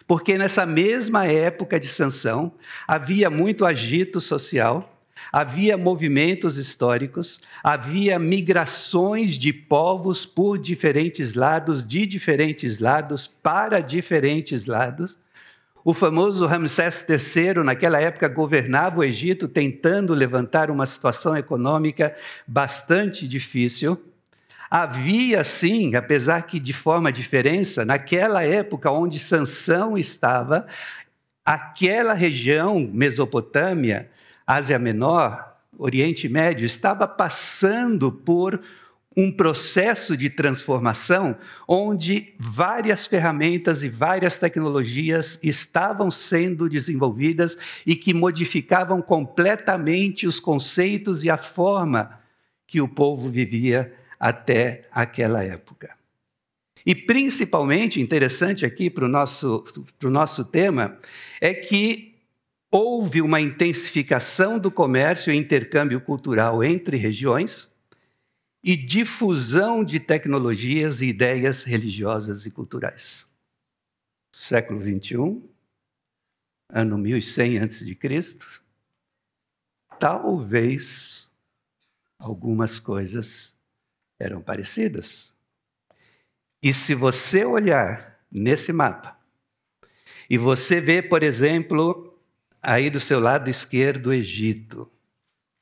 Porque 0.07 0.37
nessa 0.37 0.67
mesma 0.67 1.27
época 1.27 1.79
de 1.79 1.87
Sansão 1.87 2.57
havia 2.87 3.31
muito 3.31 3.65
agito 3.65 4.21
social, 4.21 4.94
Havia 5.33 5.77
movimentos 5.77 6.57
históricos, 6.57 7.41
havia 7.63 8.19
migrações 8.19 9.35
de 9.35 9.53
povos 9.53 10.27
por 10.27 10.59
diferentes 10.59 11.35
lados, 11.35 11.87
de 11.87 12.07
diferentes 12.07 12.79
lados, 12.79 13.27
para 13.27 13.81
diferentes 13.81 14.67
lados. 14.67 15.17
O 15.85 15.93
famoso 15.93 16.47
Ramsés 16.47 17.05
III, 17.09 17.63
naquela 17.63 18.01
época, 18.01 18.27
governava 18.29 19.01
o 19.01 19.05
Egito, 19.05 19.47
tentando 19.47 20.15
levantar 20.15 20.71
uma 20.71 20.87
situação 20.87 21.37
econômica 21.37 22.15
bastante 22.47 23.29
difícil. 23.29 24.03
Havia, 24.71 25.45
sim, 25.45 25.95
apesar 25.95 26.43
que 26.43 26.59
de 26.59 26.73
forma 26.73 27.13
diferença, 27.13 27.85
naquela 27.85 28.43
época 28.43 28.91
onde 28.91 29.19
Sansão 29.19 29.97
estava, 29.97 30.67
aquela 31.45 32.15
região, 32.15 32.81
Mesopotâmia, 32.93 34.11
Ásia 34.47 34.79
Menor, 34.79 35.57
Oriente 35.77 36.29
Médio, 36.29 36.67
estava 36.67 37.07
passando 37.09 38.13
por 38.13 38.61
um 39.17 39.31
processo 39.31 40.17
de 40.17 40.29
transformação 40.29 41.37
onde 41.69 42.35
várias 42.39 43.07
ferramentas 43.07 43.83
e 43.83 43.89
várias 43.89 44.39
tecnologias 44.39 45.39
estavam 45.43 46.11
sendo 46.11 46.69
desenvolvidas 46.69 47.57
e 47.87 47.95
que 47.95 48.13
modificavam 48.13 49.01
completamente 49.01 50.27
os 50.27 50.41
conceitos 50.41 51.23
e 51.23 51.31
a 51.31 51.37
forma 51.37 52.19
que 52.67 52.81
o 52.81 52.89
povo 52.89 53.29
vivia 53.29 53.95
até 54.19 54.83
aquela 54.91 55.45
época. 55.45 55.95
E 56.85 56.95
principalmente 56.95 58.01
interessante 58.01 58.67
aqui 58.67 58.91
para 58.91 59.07
o 59.07 59.09
nosso, 59.09 59.65
nosso 60.03 60.45
tema 60.45 60.99
é 61.41 61.55
que 61.55 62.14
houve 62.77 63.23
uma 63.23 63.41
intensificação 63.41 64.59
do 64.59 64.69
comércio 64.69 65.33
e 65.33 65.37
intercâmbio 65.37 66.01
cultural 66.01 66.65
entre 66.65 66.97
regiões 66.97 67.73
e 68.65 68.77
difusão 68.77 69.85
de 69.85 70.01
tecnologias 70.01 71.01
e 71.01 71.07
ideias 71.07 71.63
religiosas 71.63 72.47
e 72.47 72.51
culturais. 72.51 73.29
Século 74.35 74.81
XXI, 74.81 75.41
ano 76.69 76.99
1100 76.99 77.61
a.C., 77.61 78.39
talvez 80.01 81.31
algumas 82.19 82.81
coisas 82.81 83.55
eram 84.19 84.43
parecidas. 84.43 85.33
E 86.61 86.75
se 86.75 86.93
você 86.93 87.45
olhar 87.45 88.21
nesse 88.29 88.73
mapa 88.73 89.17
e 90.29 90.37
você 90.37 90.81
vê, 90.81 91.01
por 91.01 91.23
exemplo, 91.23 92.11
Aí 92.67 92.89
do 92.89 92.99
seu 92.99 93.21
lado 93.21 93.51
esquerdo, 93.51 94.11
Egito. 94.11 94.91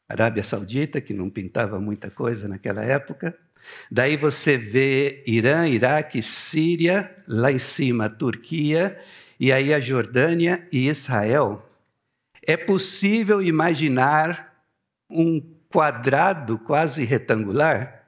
Arábia 0.09 0.45
Saudita, 0.45 1.01
que 1.01 1.13
não 1.13 1.29
pintava 1.29 1.81
muita 1.81 2.09
coisa 2.09 2.47
naquela 2.47 2.85
época. 2.85 3.37
Daí 3.91 4.17
você 4.17 4.57
vê 4.57 5.21
Irã, 5.27 5.67
Iraque, 5.67 6.23
Síria, 6.23 7.13
lá 7.27 7.51
em 7.51 7.59
cima 7.59 8.09
Turquia, 8.09 8.97
e 9.39 9.51
aí 9.51 9.75
a 9.75 9.81
Jordânia 9.81 10.65
e 10.73 10.89
Israel. 10.89 11.69
É 12.47 12.57
possível 12.57 13.43
imaginar 13.43 14.63
um 15.11 15.41
quadrado 15.69 16.57
quase 16.57 17.03
retangular 17.03 18.02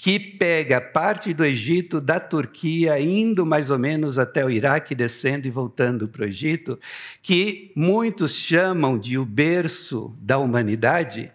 que 0.00 0.18
pega 0.18 0.80
parte 0.80 1.34
do 1.34 1.44
Egito, 1.44 2.00
da 2.00 2.18
Turquia, 2.18 2.98
indo 2.98 3.44
mais 3.44 3.68
ou 3.68 3.78
menos 3.78 4.18
até 4.18 4.42
o 4.42 4.48
Iraque, 4.48 4.94
descendo 4.94 5.46
e 5.46 5.50
voltando 5.50 6.08
para 6.08 6.22
o 6.22 6.24
Egito, 6.24 6.80
que 7.22 7.70
muitos 7.76 8.32
chamam 8.32 8.98
de 8.98 9.18
o 9.18 9.26
berço 9.26 10.16
da 10.18 10.38
humanidade, 10.38 11.30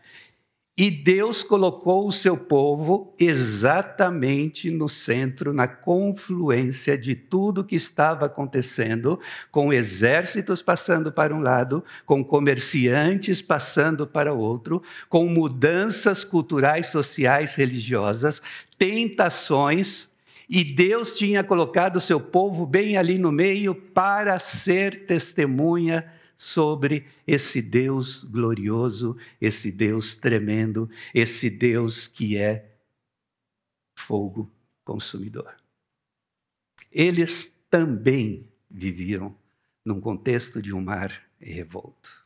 e 0.78 0.92
Deus 0.92 1.42
colocou 1.42 2.06
o 2.06 2.12
seu 2.12 2.36
povo 2.36 3.14
exatamente 3.18 4.70
no 4.70 4.90
centro, 4.90 5.54
na 5.54 5.70
confluência 5.70 6.98
de 6.98 7.16
tudo 7.16 7.64
que 7.64 7.78
estava 7.78 8.26
acontecendo, 8.26 9.18
com 9.50 9.72
exércitos 9.72 10.62
passando 10.62 11.14
para 11.14 11.34
um 11.34 11.40
lado, 11.40 11.82
com 12.06 12.22
comerciantes 12.26 13.42
passando 13.42 14.06
para 14.06 14.34
outro, 14.34 14.84
com 15.08 15.26
mudanças 15.28 16.26
culturais, 16.26 16.88
sociais, 16.88 17.56
religiosas, 17.56 18.42
tentações, 18.78 20.10
e 20.48 20.64
Deus 20.64 21.18
tinha 21.18 21.44
colocado 21.44 21.96
o 21.96 22.02
seu 22.02 22.20
povo 22.20 22.68
bem 22.68 22.98
ali 22.98 23.18
no 23.18 23.32
meio 23.32 23.74
para 23.74 24.38
ser 24.40 25.06
testemunha 25.06 26.06
sobre 26.38 27.06
esse 27.26 27.62
Deus 27.62 28.24
glorioso, 28.24 29.18
esse 29.40 29.72
Deus 29.72 30.16
tremendo, 30.16 30.90
esse 31.14 31.50
Deus 31.50 32.08
que 32.08 32.38
é 32.38 32.78
fogo 33.96 34.52
consumidor. 34.84 35.56
Eles 36.92 37.54
também 37.70 38.50
viviam 38.70 39.36
num 39.84 40.00
contexto 40.00 40.62
de 40.62 40.74
um 40.74 40.82
mar 40.82 41.22
revolto. 41.40 42.26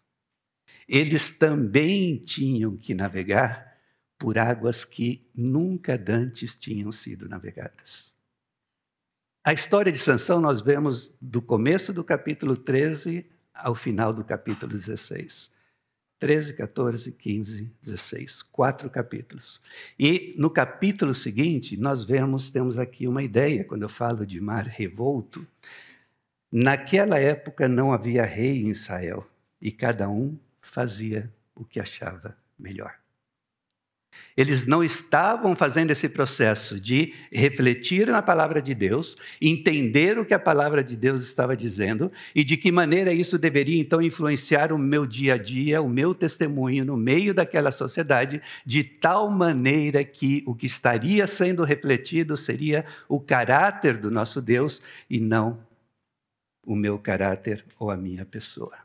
Eles 0.87 1.29
também 1.29 2.17
tinham 2.17 2.75
que 2.75 2.93
navegar 2.93 3.77
por 4.17 4.37
águas 4.37 4.83
que 4.83 5.21
nunca 5.33 5.97
dantes 5.97 6.55
tinham 6.55 6.91
sido 6.91 7.29
navegadas. 7.29 8.13
A 9.43 9.53
história 9.53 9.91
de 9.91 9.97
Sansão 9.97 10.41
nós 10.41 10.61
vemos 10.61 11.13
do 11.21 11.41
começo 11.41 11.93
do 11.93 12.03
capítulo 12.03 12.57
13 12.57 13.25
ao 13.63 13.75
final 13.75 14.13
do 14.13 14.23
capítulo 14.23 14.71
16. 14.71 15.51
13, 16.19 16.53
14, 16.53 17.11
15, 17.13 17.71
16. 17.81 18.43
Quatro 18.43 18.89
capítulos. 18.89 19.61
E 19.97 20.35
no 20.37 20.49
capítulo 20.49 21.13
seguinte, 21.13 21.77
nós 21.77 22.03
vemos, 22.03 22.49
temos 22.49 22.77
aqui 22.77 23.07
uma 23.07 23.23
ideia, 23.23 23.63
quando 23.63 23.83
eu 23.83 23.89
falo 23.89 24.25
de 24.25 24.41
mar 24.41 24.65
revolto. 24.67 25.47
Naquela 26.51 27.17
época 27.19 27.67
não 27.69 27.93
havia 27.93 28.25
rei 28.25 28.63
em 28.63 28.69
Israel 28.69 29.25
e 29.61 29.71
cada 29.71 30.09
um 30.09 30.37
fazia 30.59 31.31
o 31.55 31.63
que 31.63 31.79
achava 31.79 32.37
melhor. 32.57 32.99
Eles 34.35 34.65
não 34.65 34.83
estavam 34.83 35.55
fazendo 35.55 35.91
esse 35.91 36.07
processo 36.07 36.79
de 36.79 37.13
refletir 37.31 38.07
na 38.07 38.21
palavra 38.21 38.61
de 38.61 38.73
Deus, 38.73 39.17
entender 39.41 40.17
o 40.17 40.25
que 40.25 40.33
a 40.33 40.39
palavra 40.39 40.83
de 40.83 40.95
Deus 40.95 41.23
estava 41.23 41.57
dizendo 41.57 42.11
e 42.33 42.43
de 42.43 42.55
que 42.55 42.71
maneira 42.71 43.11
isso 43.11 43.37
deveria 43.37 43.79
então 43.79 44.01
influenciar 44.01 44.71
o 44.71 44.77
meu 44.77 45.05
dia 45.05 45.33
a 45.33 45.37
dia, 45.37 45.81
o 45.81 45.89
meu 45.89 46.15
testemunho 46.15 46.85
no 46.85 46.95
meio 46.95 47.33
daquela 47.33 47.71
sociedade, 47.71 48.41
de 48.65 48.83
tal 48.83 49.29
maneira 49.29 50.03
que 50.03 50.43
o 50.47 50.55
que 50.55 50.65
estaria 50.65 51.27
sendo 51.27 51.63
refletido 51.63 52.37
seria 52.37 52.85
o 53.07 53.19
caráter 53.19 53.97
do 53.97 54.09
nosso 54.09 54.41
Deus 54.41 54.81
e 55.09 55.19
não 55.19 55.59
o 56.65 56.75
meu 56.75 56.97
caráter 56.97 57.65
ou 57.77 57.91
a 57.91 57.97
minha 57.97 58.25
pessoa. 58.25 58.77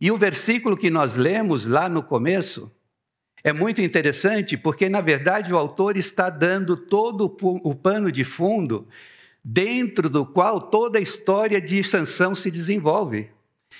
E 0.00 0.10
o 0.10 0.16
versículo 0.16 0.76
que 0.76 0.90
nós 0.90 1.16
lemos 1.16 1.66
lá 1.66 1.88
no 1.88 2.02
começo, 2.02 2.72
é 3.42 3.52
muito 3.52 3.80
interessante 3.80 4.56
porque, 4.56 4.88
na 4.88 5.00
verdade, 5.00 5.52
o 5.52 5.56
autor 5.56 5.96
está 5.96 6.28
dando 6.28 6.76
todo 6.76 7.36
o 7.42 7.74
pano 7.74 8.10
de 8.10 8.24
fundo 8.24 8.86
dentro 9.44 10.10
do 10.10 10.26
qual 10.26 10.60
toda 10.60 10.98
a 10.98 11.02
história 11.02 11.60
de 11.60 11.82
Sansão 11.82 12.34
se 12.34 12.50
desenvolve. 12.50 13.30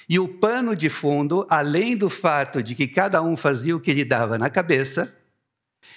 E 0.09 0.19
o 0.19 0.29
pano 0.29 0.75
de 0.75 0.88
fundo, 0.88 1.47
além 1.50 1.97
do 1.97 2.09
fato 2.09 2.62
de 2.62 2.75
que 2.75 2.87
cada 2.87 3.23
um 3.23 3.37
fazia 3.37 3.77
o 3.77 3.81
que 3.81 3.93
lhe 3.93 4.05
dava 4.05 4.38
na 4.38 4.49
cabeça, 4.49 5.15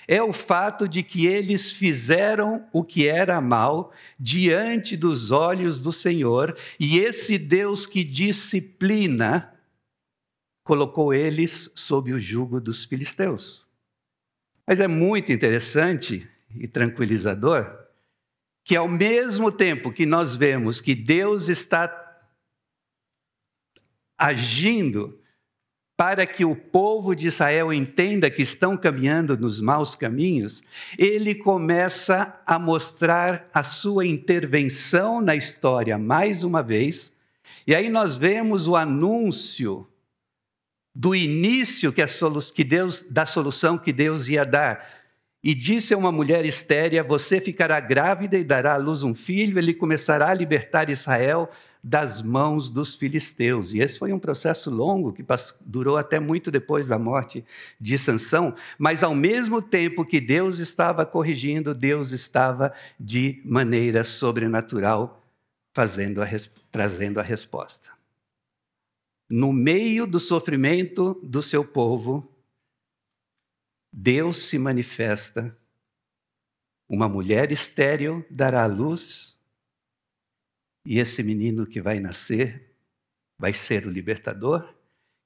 é 0.07 0.21
o 0.21 0.33
fato 0.33 0.87
de 0.87 1.03
que 1.03 1.25
eles 1.27 1.71
fizeram 1.71 2.65
o 2.73 2.83
que 2.83 3.07
era 3.07 3.39
mal 3.39 3.91
diante 4.19 4.97
dos 4.97 5.31
olhos 5.31 5.81
do 5.81 5.93
Senhor, 5.93 6.57
e 6.79 6.99
esse 6.99 7.37
Deus 7.37 7.85
que 7.85 8.03
disciplina 8.03 9.53
colocou 10.63 11.13
eles 11.13 11.69
sob 11.75 12.13
o 12.13 12.19
jugo 12.19 12.61
dos 12.61 12.85
filisteus. 12.85 13.65
Mas 14.65 14.79
é 14.79 14.87
muito 14.87 15.31
interessante 15.31 16.29
e 16.55 16.67
tranquilizador 16.67 17.79
que, 18.63 18.75
ao 18.75 18.87
mesmo 18.87 19.51
tempo 19.51 19.91
que 19.91 20.05
nós 20.05 20.35
vemos 20.35 20.79
que 20.79 20.93
Deus 20.93 21.49
está 21.49 21.97
agindo 24.17 25.19
para 25.97 26.25
que 26.25 26.43
o 26.43 26.55
povo 26.55 27.15
de 27.15 27.27
Israel 27.27 27.71
entenda 27.71 28.29
que 28.29 28.41
estão 28.41 28.75
caminhando 28.75 29.37
nos 29.37 29.59
maus 29.59 29.95
caminhos, 29.95 30.63
ele 30.97 31.35
começa 31.35 32.39
a 32.45 32.57
mostrar 32.57 33.49
a 33.53 33.63
sua 33.63 34.05
intervenção 34.05 35.21
na 35.21 35.35
história 35.35 35.97
mais 35.97 36.43
uma 36.43 36.63
vez. 36.63 37.13
E 37.67 37.75
aí 37.75 37.89
nós 37.89 38.15
vemos 38.15 38.67
o 38.67 38.75
anúncio 38.75 39.87
do 40.93 41.15
início 41.15 41.91
que, 41.91 42.01
que 42.53 42.63
Deus 42.63 43.05
da 43.09 43.25
solução 43.25 43.77
que 43.77 43.93
Deus 43.93 44.27
ia 44.27 44.45
dar. 44.45 45.01
E 45.43 45.55
disse 45.55 45.93
a 45.93 45.97
uma 45.97 46.11
mulher 46.11 46.45
estéria: 46.45 47.03
Você 47.03 47.41
ficará 47.41 47.79
grávida 47.79 48.37
e 48.37 48.43
dará 48.43 48.73
à 48.73 48.77
luz 48.77 49.01
um 49.01 49.15
filho, 49.15 49.57
ele 49.57 49.73
começará 49.73 50.29
a 50.29 50.33
libertar 50.33 50.89
Israel 50.89 51.49
das 51.83 52.21
mãos 52.21 52.69
dos 52.69 52.95
filisteus. 52.95 53.73
E 53.73 53.79
esse 53.79 53.97
foi 53.97 54.13
um 54.13 54.19
processo 54.19 54.69
longo 54.69 55.11
que 55.11 55.25
durou 55.61 55.97
até 55.97 56.19
muito 56.19 56.51
depois 56.51 56.87
da 56.87 56.99
morte 56.99 57.43
de 57.79 57.97
Sansão, 57.97 58.53
mas 58.77 59.01
ao 59.01 59.15
mesmo 59.15 59.61
tempo 59.61 60.05
que 60.05 60.21
Deus 60.21 60.59
estava 60.59 61.05
corrigindo, 61.05 61.73
Deus 61.73 62.11
estava 62.11 62.71
de 62.99 63.41
maneira 63.43 64.03
sobrenatural 64.03 65.23
fazendo 65.73 66.21
a, 66.21 66.27
trazendo 66.71 67.19
a 67.19 67.23
resposta. 67.23 67.89
No 69.33 69.53
meio 69.53 70.05
do 70.05 70.19
sofrimento 70.19 71.13
do 71.23 71.41
seu 71.41 71.63
povo, 71.63 72.29
Deus 73.89 74.49
se 74.49 74.59
manifesta. 74.59 75.57
Uma 76.85 77.07
mulher 77.07 77.49
estéril 77.49 78.25
dará 78.29 78.63
à 78.63 78.65
luz 78.65 79.39
e 80.85 80.99
esse 80.99 81.23
menino 81.23 81.65
que 81.65 81.81
vai 81.81 82.01
nascer 82.01 82.75
vai 83.39 83.53
ser 83.53 83.87
o 83.87 83.89
libertador, 83.89 84.75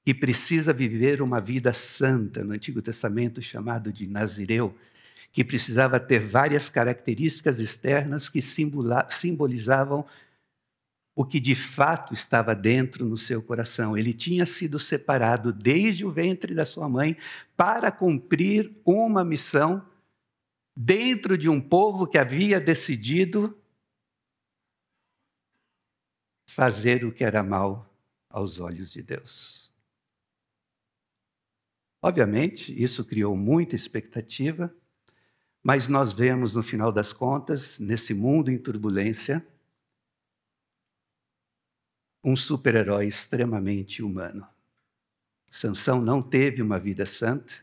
que 0.04 0.14
precisa 0.14 0.72
viver 0.72 1.20
uma 1.20 1.40
vida 1.40 1.74
santa, 1.74 2.44
no 2.44 2.54
Antigo 2.54 2.80
Testamento 2.80 3.42
chamado 3.42 3.92
de 3.92 4.06
Nazireu, 4.06 4.72
que 5.32 5.42
precisava 5.42 5.98
ter 5.98 6.20
várias 6.20 6.68
características 6.68 7.58
externas 7.58 8.28
que 8.28 8.40
simbolizavam 8.40 10.06
o 11.18 11.24
que 11.24 11.40
de 11.40 11.54
fato 11.54 12.12
estava 12.12 12.54
dentro 12.54 13.06
no 13.06 13.16
seu 13.16 13.42
coração. 13.42 13.96
Ele 13.96 14.12
tinha 14.12 14.44
sido 14.44 14.78
separado 14.78 15.50
desde 15.50 16.04
o 16.04 16.12
ventre 16.12 16.54
da 16.54 16.66
sua 16.66 16.86
mãe 16.90 17.16
para 17.56 17.90
cumprir 17.90 18.78
uma 18.84 19.24
missão 19.24 19.82
dentro 20.76 21.38
de 21.38 21.48
um 21.48 21.58
povo 21.58 22.06
que 22.06 22.18
havia 22.18 22.60
decidido 22.60 23.58
fazer 26.46 27.02
o 27.02 27.10
que 27.10 27.24
era 27.24 27.42
mal 27.42 27.90
aos 28.28 28.60
olhos 28.60 28.92
de 28.92 29.02
Deus. 29.02 29.72
Obviamente, 32.02 32.70
isso 32.80 33.02
criou 33.02 33.34
muita 33.34 33.74
expectativa, 33.74 34.74
mas 35.62 35.88
nós 35.88 36.12
vemos, 36.12 36.54
no 36.54 36.62
final 36.62 36.92
das 36.92 37.12
contas, 37.14 37.78
nesse 37.78 38.12
mundo 38.12 38.50
em 38.50 38.58
turbulência, 38.58 39.44
um 42.26 42.36
super-herói 42.36 43.06
extremamente 43.06 44.02
humano. 44.02 44.46
Sansão 45.50 46.02
não 46.02 46.20
teve 46.20 46.60
uma 46.60 46.78
vida 46.78 47.06
santa, 47.06 47.54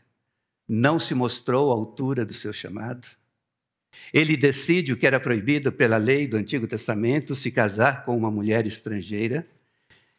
não 0.66 0.98
se 0.98 1.14
mostrou 1.14 1.70
à 1.70 1.74
altura 1.74 2.24
do 2.24 2.34
seu 2.34 2.52
chamado, 2.52 3.06
ele 4.12 4.36
decide 4.36 4.92
o 4.92 4.96
que 4.96 5.06
era 5.06 5.20
proibido 5.20 5.72
pela 5.72 5.96
lei 5.96 6.26
do 6.26 6.36
Antigo 6.36 6.66
Testamento, 6.66 7.34
se 7.34 7.50
casar 7.50 8.04
com 8.04 8.16
uma 8.16 8.30
mulher 8.30 8.66
estrangeira. 8.66 9.46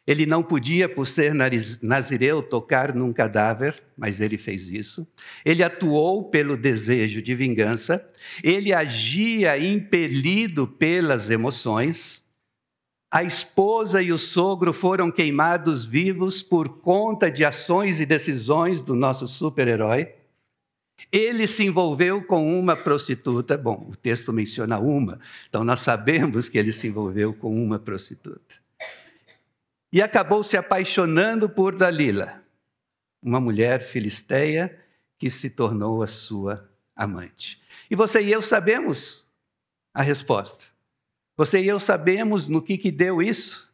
Ele 0.06 0.24
não 0.24 0.42
podia, 0.42 0.88
por 0.88 1.06
ser 1.06 1.34
nazireu, 1.82 2.40
tocar 2.40 2.94
num 2.94 3.12
cadáver, 3.12 3.82
mas 3.96 4.20
ele 4.20 4.38
fez 4.38 4.68
isso. 4.68 5.06
Ele 5.44 5.64
atuou 5.64 6.30
pelo 6.30 6.56
desejo 6.56 7.20
de 7.20 7.34
vingança. 7.34 8.08
Ele 8.42 8.72
agia 8.72 9.58
impelido 9.58 10.68
pelas 10.68 11.28
emoções. 11.28 12.22
A 13.10 13.22
esposa 13.22 14.02
e 14.02 14.12
o 14.12 14.18
sogro 14.18 14.72
foram 14.72 15.10
queimados 15.10 15.84
vivos 15.84 16.42
por 16.42 16.80
conta 16.80 17.30
de 17.30 17.44
ações 17.44 18.00
e 18.00 18.06
decisões 18.06 18.80
do 18.80 18.94
nosso 18.94 19.28
super-herói. 19.28 20.12
Ele 21.12 21.46
se 21.46 21.64
envolveu 21.64 22.24
com 22.24 22.58
uma 22.58 22.76
prostituta. 22.76 23.56
Bom, 23.56 23.86
o 23.88 23.96
texto 23.96 24.32
menciona 24.32 24.78
uma, 24.78 25.20
então 25.48 25.62
nós 25.62 25.80
sabemos 25.80 26.48
que 26.48 26.58
ele 26.58 26.72
se 26.72 26.88
envolveu 26.88 27.32
com 27.32 27.54
uma 27.62 27.78
prostituta. 27.78 28.56
E 29.92 30.02
acabou 30.02 30.42
se 30.42 30.56
apaixonando 30.56 31.48
por 31.48 31.76
Dalila, 31.76 32.42
uma 33.22 33.40
mulher 33.40 33.82
filisteia 33.82 34.78
que 35.16 35.30
se 35.30 35.48
tornou 35.48 36.02
a 36.02 36.06
sua 36.06 36.68
amante. 36.94 37.62
E 37.90 37.94
você 37.94 38.20
e 38.20 38.32
eu 38.32 38.42
sabemos 38.42 39.24
a 39.94 40.02
resposta. 40.02 40.75
Você 41.36 41.60
e 41.60 41.68
eu 41.68 41.78
sabemos 41.78 42.48
no 42.48 42.62
que, 42.62 42.78
que 42.78 42.90
deu 42.90 43.20
isso. 43.20 43.66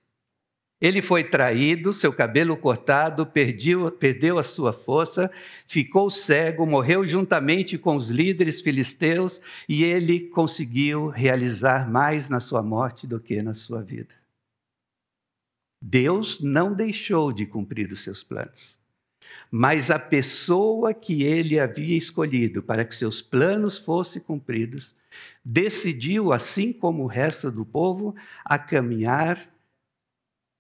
Ele 0.81 1.01
foi 1.01 1.23
traído, 1.23 1.93
seu 1.93 2.13
cabelo 2.13 2.57
cortado, 2.57 3.25
perdeu, 3.25 3.89
perdeu 3.93 4.37
a 4.37 4.43
sua 4.43 4.73
força, 4.73 5.31
ficou 5.65 6.11
cego, 6.11 6.67
morreu 6.67 7.05
juntamente 7.05 7.79
com 7.79 7.95
os 7.95 8.11
líderes 8.11 8.61
filisteus 8.61 9.41
e 9.69 9.85
ele 9.85 10.29
conseguiu 10.31 11.07
realizar 11.07 11.89
mais 11.89 12.29
na 12.29 12.41
sua 12.41 12.65
morte 12.65 13.07
do 13.07 13.21
que 13.21 13.41
na 13.43 13.55
sua 13.55 13.81
vida. 13.81 14.13
Deus 15.81 16.41
não 16.41 16.75
deixou 16.75 17.33
de 17.33 17.47
cumprir 17.47 17.93
os 17.93 18.03
seus 18.03 18.25
planos, 18.25 18.77
mas 19.53 19.89
a 19.89 20.01
pessoa 20.01 20.93
que 20.93 21.23
ele 21.23 21.61
havia 21.61 21.97
escolhido 21.97 22.61
para 22.61 22.85
que 22.85 22.95
seus 22.97 23.23
planos 23.23 23.79
fossem 23.79 24.21
cumpridos 24.21 24.97
decidiu, 25.45 26.33
assim 26.33 26.73
como 26.73 27.05
o 27.05 27.07
resto 27.07 27.51
do 27.51 27.65
povo, 27.65 28.15
a 28.45 28.59
caminhar 28.59 29.51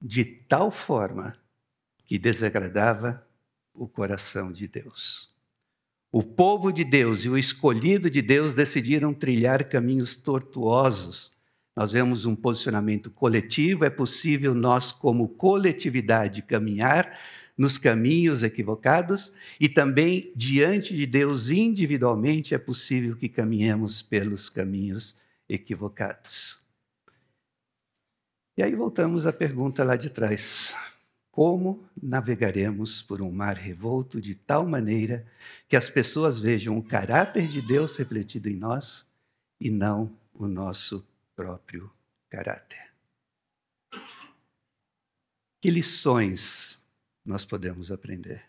de 0.01 0.25
tal 0.25 0.71
forma 0.71 1.37
que 2.05 2.19
desagradava 2.19 3.27
o 3.73 3.89
coração 3.89 4.53
de 4.53 4.67
Deus. 4.67 5.31
O 6.11 6.23
povo 6.23 6.71
de 6.71 6.85
Deus 6.85 7.25
e 7.25 7.29
o 7.29 7.39
escolhido 7.39 8.11
de 8.11 8.21
Deus 8.21 8.55
decidiram 8.55 9.15
trilhar 9.15 9.65
caminhos 9.65 10.15
tortuosos. 10.15 11.33
Nós 11.75 11.93
vemos 11.93 12.27
um 12.27 12.37
posicionamento 12.37 13.11
coletivo, 13.11 13.85
é 13.85 13.89
possível 13.89 14.55
nós, 14.55 14.93
como 14.93 15.31
coletividade, 15.31 16.43
caminhar 16.43 17.19
nos 17.57 17.79
caminhos 17.79 18.43
equivocados 18.43 19.33
e 19.61 19.69
também 19.69 20.33
diante 20.35 20.97
de 20.97 21.07
Deus 21.07 21.51
individualmente 21.51 22.55
é 22.55 22.59
possível 22.59 23.17
que 23.17 23.29
caminhemos 23.29 24.03
pelos 24.03 24.49
caminhos 24.49 25.17
equivocados. 25.49 26.61
E 28.57 28.63
aí 28.63 28.75
voltamos 28.75 29.27
à 29.27 29.33
pergunta 29.33 29.83
lá 29.85 29.97
de 29.97 30.11
trás. 30.11 30.75
Como 31.31 31.89
navegaremos 32.01 33.03
por 33.03 33.23
um 33.23 33.33
mar 33.33 33.57
revolto 33.57 34.21
de 34.21 34.35
tal 34.35 34.67
maneira 34.67 35.27
que 35.67 35.77
as 35.77 35.89
pessoas 35.89 36.39
vejam 36.39 36.77
o 36.77 36.83
caráter 36.83 37.49
de 37.49 37.63
Deus 37.63 37.97
refletido 37.97 38.51
em 38.51 38.57
nós 38.57 39.07
e 39.59 39.71
não 39.71 40.15
o 40.35 40.47
nosso 40.47 41.07
próprio 41.35 41.91
caráter? 42.29 42.93
Que 45.59 45.71
lições 45.71 46.72
nós 47.25 47.45
podemos 47.45 47.91
aprender? 47.91 48.43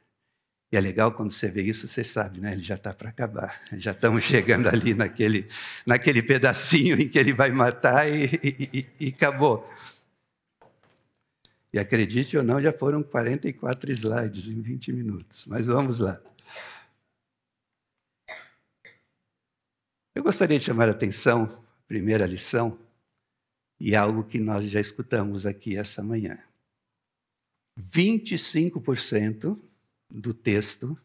E 0.71 0.75
é 0.75 0.81
legal 0.81 1.11
quando 1.11 1.31
você 1.31 1.51
vê 1.51 1.61
isso, 1.61 1.87
você 1.87 2.03
sabe, 2.03 2.41
né? 2.41 2.53
Ele 2.53 2.63
já 2.63 2.73
está 2.73 2.91
para 2.91 3.09
acabar. 3.09 3.61
Já 3.73 3.91
estamos 3.91 4.23
chegando 4.23 4.67
ali 4.67 4.95
naquele, 4.95 5.47
naquele 5.85 6.23
pedacinho 6.23 6.99
em 6.99 7.07
que 7.07 7.19
ele 7.19 7.31
vai 7.31 7.51
matar 7.51 8.09
e, 8.09 8.25
e, 8.43 8.69
e, 8.73 8.87
e 8.99 9.07
acabou. 9.09 9.69
E 11.71 11.77
acredite 11.77 12.35
ou 12.35 12.43
não, 12.43 12.59
já 12.59 12.73
foram 12.73 13.03
44 13.03 13.91
slides 13.91 14.47
em 14.47 14.61
20 14.61 14.91
minutos. 14.93 15.45
Mas 15.45 15.67
vamos 15.67 15.99
lá. 15.99 16.19
Eu 20.15 20.23
gostaria 20.23 20.57
de 20.57 20.65
chamar 20.65 20.87
a 20.87 20.91
atenção, 20.91 21.63
primeira 21.87 22.25
lição, 22.25 22.79
e 23.79 23.95
algo 23.95 24.23
que 24.23 24.39
nós 24.39 24.65
já 24.65 24.79
escutamos 24.79 25.45
aqui 25.45 25.77
essa 25.77 26.01
manhã. 26.01 26.39
25% 27.79 29.59
do 30.09 30.33
texto 30.33 30.97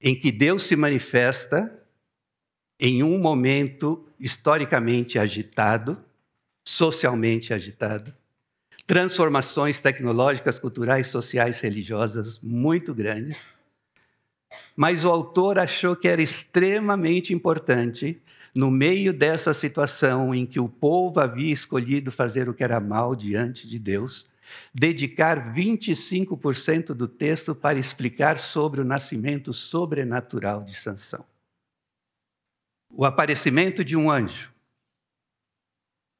em 0.00 0.14
que 0.14 0.30
Deus 0.30 0.64
se 0.64 0.76
manifesta 0.76 1.74
em 2.78 3.02
um 3.02 3.18
momento 3.18 4.06
historicamente 4.20 5.18
agitado, 5.18 5.98
socialmente 6.64 7.52
agitado, 7.52 8.14
transformações 8.86 9.80
tecnológicas, 9.80 10.58
culturais, 10.58 11.08
sociais, 11.08 11.60
religiosas 11.60 12.38
muito 12.40 12.94
grandes. 12.94 13.38
Mas 14.76 15.04
o 15.04 15.10
autor 15.10 15.58
achou 15.58 15.96
que 15.96 16.08
era 16.08 16.22
extremamente 16.22 17.34
importante, 17.34 18.20
no 18.54 18.70
meio 18.70 19.12
dessa 19.12 19.52
situação 19.52 20.34
em 20.34 20.46
que 20.46 20.58
o 20.58 20.68
povo 20.68 21.20
havia 21.20 21.52
escolhido 21.52 22.10
fazer 22.10 22.48
o 22.48 22.54
que 22.54 22.64
era 22.64 22.80
mal 22.80 23.14
diante 23.14 23.68
de 23.68 23.78
Deus, 23.78 24.26
dedicar 24.74 25.52
25% 25.54 26.94
do 26.94 27.08
texto 27.08 27.54
para 27.54 27.78
explicar 27.78 28.38
sobre 28.38 28.80
o 28.80 28.84
nascimento 28.84 29.52
sobrenatural 29.52 30.62
de 30.62 30.74
Sansão. 30.74 31.24
O 32.90 33.04
aparecimento 33.04 33.84
de 33.84 33.96
um 33.96 34.10
anjo, 34.10 34.52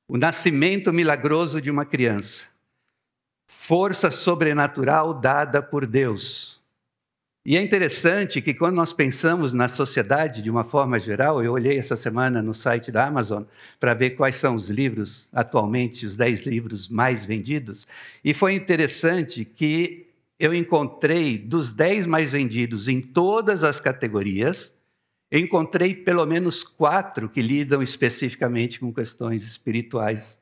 o 0.06 0.16
nascimento 0.16 0.92
milagroso 0.92 1.60
de 1.60 1.70
uma 1.70 1.84
criança, 1.84 2.46
força 3.46 4.10
sobrenatural 4.10 5.14
dada 5.14 5.62
por 5.62 5.86
Deus 5.86 6.57
e 7.44 7.56
é 7.56 7.62
interessante 7.62 8.42
que 8.42 8.52
quando 8.52 8.76
nós 8.76 8.92
pensamos 8.92 9.52
na 9.52 9.68
sociedade 9.68 10.42
de 10.42 10.50
uma 10.50 10.64
forma 10.64 11.00
geral, 11.00 11.42
eu 11.42 11.52
olhei 11.52 11.78
essa 11.78 11.96
semana 11.96 12.42
no 12.42 12.52
site 12.52 12.92
da 12.92 13.06
Amazon 13.06 13.44
para 13.80 13.94
ver 13.94 14.10
quais 14.10 14.36
são 14.36 14.54
os 14.54 14.68
livros 14.68 15.28
atualmente, 15.32 16.04
os 16.04 16.16
10 16.16 16.46
livros 16.46 16.88
mais 16.88 17.24
vendidos, 17.24 17.86
e 18.24 18.34
foi 18.34 18.54
interessante 18.54 19.44
que 19.44 20.08
eu 20.38 20.54
encontrei 20.54 21.36
dos 21.38 21.72
10 21.72 22.06
mais 22.06 22.30
vendidos 22.30 22.86
em 22.86 23.00
todas 23.00 23.64
as 23.64 23.80
categorias, 23.80 24.74
encontrei 25.32 25.94
pelo 25.94 26.24
menos 26.26 26.62
quatro 26.62 27.28
que 27.28 27.42
lidam 27.42 27.82
especificamente 27.82 28.78
com 28.78 28.92
questões 28.92 29.42
espirituais, 29.42 30.38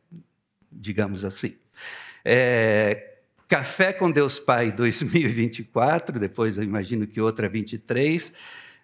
digamos 0.71 1.25
assim. 1.25 1.57
É, 2.25 3.16
Café 3.49 3.93
com 3.93 4.11
Deus 4.11 4.41
Pai 4.41 4.73
2024, 4.73 6.19
depois 6.19 6.59
eu 6.59 6.65
imagino 6.65 7.07
que 7.07 7.21
outra 7.21 7.49
23. 7.49 8.33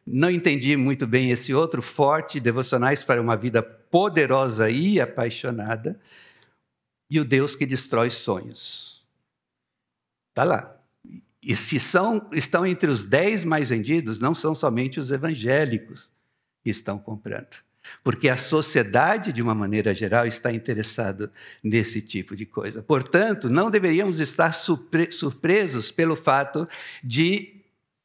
Não 0.07 0.31
entendi 0.31 0.77
muito 0.77 1.07
bem 1.07 1.31
esse 1.31 1.53
outro, 1.53 1.83
forte, 1.83 2.39
devocionais 2.39 3.03
para 3.03 3.21
uma 3.21 3.37
vida 3.37 3.63
poderosa 3.63 4.71
e 4.71 5.01
apaixonada. 5.01 5.99
E 7.11 7.19
o 7.19 7.25
Deus 7.25 7.57
que 7.57 7.67
destrói 7.67 8.11
sonhos. 8.11 9.05
Está 10.31 10.45
lá. 10.45 10.77
E 11.43 11.57
se 11.57 11.81
são, 11.81 12.31
estão 12.33 12.65
entre 12.65 12.89
os 12.89 13.03
dez 13.03 13.45
mais 13.45 13.69
vendidos, 13.69 14.21
não 14.21 14.35
são 14.35 14.55
somente 14.55 15.01
os 15.01 15.11
evangélicos 15.11 16.11
que 16.63 16.71
estão 16.71 16.99
comprando 16.99 17.57
porque 18.03 18.29
a 18.29 18.37
sociedade, 18.37 19.33
de 19.33 19.43
uma 19.43 19.55
maneira 19.55 19.95
geral, 19.95 20.27
está 20.27 20.53
interessada 20.53 21.33
nesse 21.63 22.01
tipo 22.01 22.35
de 22.35 22.47
coisa. 22.47 22.83
Portanto, 22.83 23.49
não 23.49 23.71
deveríamos 23.71 24.21
estar 24.21 24.53
surpresos 24.53 25.91
pelo 25.91 26.17
fato 26.17 26.69
de 27.03 27.63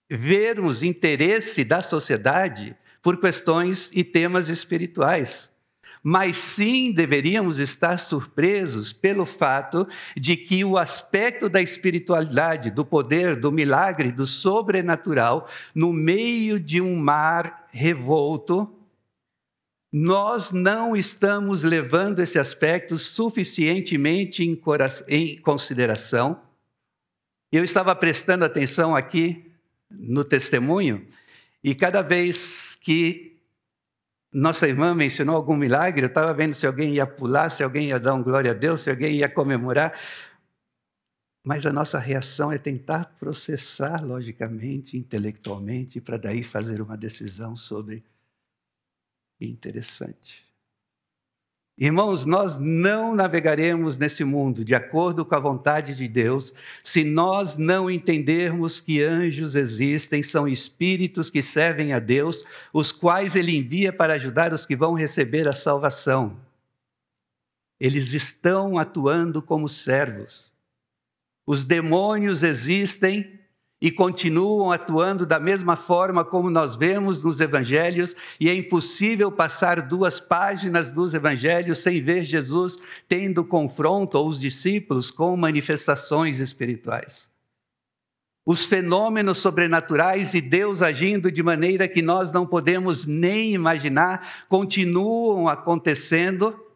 vermos 0.10 0.84
interesse 0.84 1.64
da 1.64 1.82
sociedade 1.82 2.76
por 3.02 3.20
questões 3.20 3.92
e 3.94 4.04
temas 4.04 4.50
espirituais. 4.50 5.50
Mas 6.04 6.38
sim 6.38 6.92
deveríamos 6.92 7.60
estar 7.60 7.98
surpresos 7.98 8.94
pelo 8.94 9.26
fato 9.26 9.88
de 10.16 10.38
que 10.38 10.64
o 10.64 10.78
aspecto 10.78 11.50
da 11.50 11.62
espiritualidade, 11.62 12.72
do 12.72 12.86
poder, 12.86 13.36
do 13.36 13.52
milagre, 13.52 14.12
do 14.12 14.28
sobrenatural, 14.28 15.50
no 15.74 15.92
meio 15.92 16.60
de 16.60 16.80
um 16.80 16.96
mar 16.96 17.68
revolto, 17.72 18.77
nós 20.00 20.52
não 20.52 20.96
estamos 20.96 21.64
levando 21.64 22.20
esse 22.20 22.38
aspecto 22.38 23.00
suficientemente 23.00 24.44
em, 24.44 24.62
em 25.08 25.42
consideração. 25.42 26.40
Eu 27.52 27.64
estava 27.64 27.96
prestando 27.96 28.46
atenção 28.46 28.96
aqui 28.96 29.52
no 29.90 30.24
testemunho, 30.24 31.08
e 31.64 31.74
cada 31.74 32.02
vez 32.02 32.78
que 32.82 33.42
nossa 34.32 34.68
irmã 34.68 34.94
mencionou 34.94 35.36
algum 35.36 35.56
milagre, 35.56 36.04
eu 36.04 36.10
estava 36.10 36.32
vendo 36.34 36.54
se 36.54 36.68
alguém 36.68 36.94
ia 36.94 37.08
pular, 37.08 37.50
se 37.50 37.64
alguém 37.64 37.88
ia 37.88 38.00
dar 38.00 38.14
um 38.14 38.22
glória 38.22 38.52
a 38.52 38.54
Deus, 38.54 38.82
se 38.82 38.90
alguém 38.92 39.16
ia 39.16 39.30
comemorar. 39.30 39.98
Mas 41.44 41.66
a 41.66 41.74
nossa 41.74 41.98
reação 41.98 42.52
é 42.52 42.58
tentar 42.58 43.16
processar 43.18 44.06
logicamente, 44.06 44.98
intelectualmente, 44.98 46.00
para 46.00 46.18
daí 46.18 46.44
fazer 46.44 46.82
uma 46.82 46.98
decisão 46.98 47.56
sobre 47.56 48.04
interessante. 49.40 50.48
Irmãos, 51.80 52.26
nós 52.26 52.58
não 52.58 53.14
navegaremos 53.14 53.98
nesse 53.98 54.24
mundo 54.24 54.66
de 54.66 54.74
acordo 54.74 55.24
com 55.24 55.36
a 55.36 55.40
vontade 55.40 55.94
de 55.94 56.08
Deus 56.08 56.52
se 56.84 57.04
nós 57.04 57.56
não 57.56 57.90
entendermos 57.90 58.82
que 58.82 59.04
anjos 59.04 59.54
existem, 59.54 60.24
são 60.24 60.48
espíritos 60.48 61.30
que 61.30 61.44
servem 61.44 61.94
a 61.94 62.00
Deus, 62.00 62.44
os 62.74 62.92
quais 62.92 63.36
Ele 63.36 63.56
envia 63.56 63.94
para 63.94 64.14
ajudar 64.14 64.54
os 64.54 64.66
que 64.66 64.76
vão 64.76 64.96
receber 64.96 65.48
a 65.48 65.54
salvação. 65.54 66.40
Eles 67.80 68.12
estão 68.14 68.80
atuando 68.80 69.40
como 69.40 69.70
servos. 69.70 70.52
Os 71.46 71.64
demônios 71.64 72.42
existem 72.42 73.37
e 73.82 73.92
continuam 73.92 74.72
atuando 74.72 75.26
da 75.26 75.40
mesma 75.40 75.76
forma 75.76 76.26
como 76.26 76.50
nós 76.50 76.76
vemos 76.76 77.24
nos 77.24 77.40
evangelhos, 77.40 78.16
e 78.40 78.50
é 78.50 78.54
impossível 78.54 79.32
passar 79.32 79.82
duas 79.82 80.20
páginas 80.20 80.90
dos 80.92 81.14
evangelhos 81.14 81.80
sem 81.80 82.02
ver 82.02 82.26
Jesus 82.26 82.78
tendo 83.08 83.46
confronto 83.46 84.18
ou 84.18 84.28
os 84.28 84.40
discípulos 84.40 85.12
com 85.12 85.38
manifestações 85.38 86.40
espirituais. 86.40 87.30
Os 88.46 88.66
fenômenos 88.66 89.40
sobrenaturais 89.40 90.34
e 90.34 90.40
Deus 90.40 90.82
agindo 90.82 91.30
de 91.30 91.44
maneira 91.44 91.86
que 91.88 92.02
nós 92.02 92.32
não 92.32 92.48
podemos 92.48 93.06
nem 93.06 93.54
imaginar 93.54 94.46
continuam 94.48 95.50
acontecendo 95.50 96.67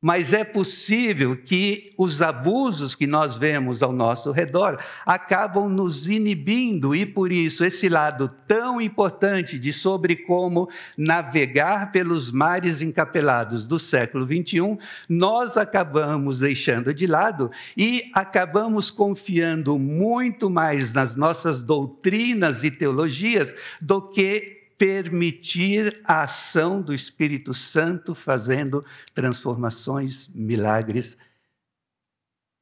mas 0.00 0.32
é 0.32 0.42
possível 0.42 1.36
que 1.36 1.92
os 1.98 2.22
abusos 2.22 2.94
que 2.94 3.06
nós 3.06 3.36
vemos 3.36 3.82
ao 3.82 3.92
nosso 3.92 4.30
redor 4.30 4.78
acabam 5.04 5.68
nos 5.68 6.08
inibindo, 6.08 6.94
e 6.94 7.04
por 7.04 7.30
isso 7.30 7.64
esse 7.64 7.88
lado 7.88 8.28
tão 8.46 8.80
importante 8.80 9.58
de 9.58 9.72
sobre 9.72 10.16
como 10.16 10.68
navegar 10.96 11.92
pelos 11.92 12.32
mares 12.32 12.80
encapelados 12.80 13.66
do 13.66 13.78
século 13.78 14.24
21, 14.24 14.78
nós 15.08 15.56
acabamos 15.56 16.38
deixando 16.38 16.94
de 16.94 17.06
lado 17.06 17.50
e 17.76 18.10
acabamos 18.14 18.90
confiando 18.90 19.78
muito 19.78 20.48
mais 20.48 20.92
nas 20.92 21.14
nossas 21.14 21.62
doutrinas 21.62 22.64
e 22.64 22.70
teologias 22.70 23.54
do 23.80 24.00
que 24.00 24.59
permitir 24.80 26.00
a 26.04 26.22
ação 26.22 26.80
do 26.80 26.94
Espírito 26.94 27.52
Santo 27.52 28.14
fazendo 28.14 28.82
transformações, 29.12 30.26
milagres 30.28 31.18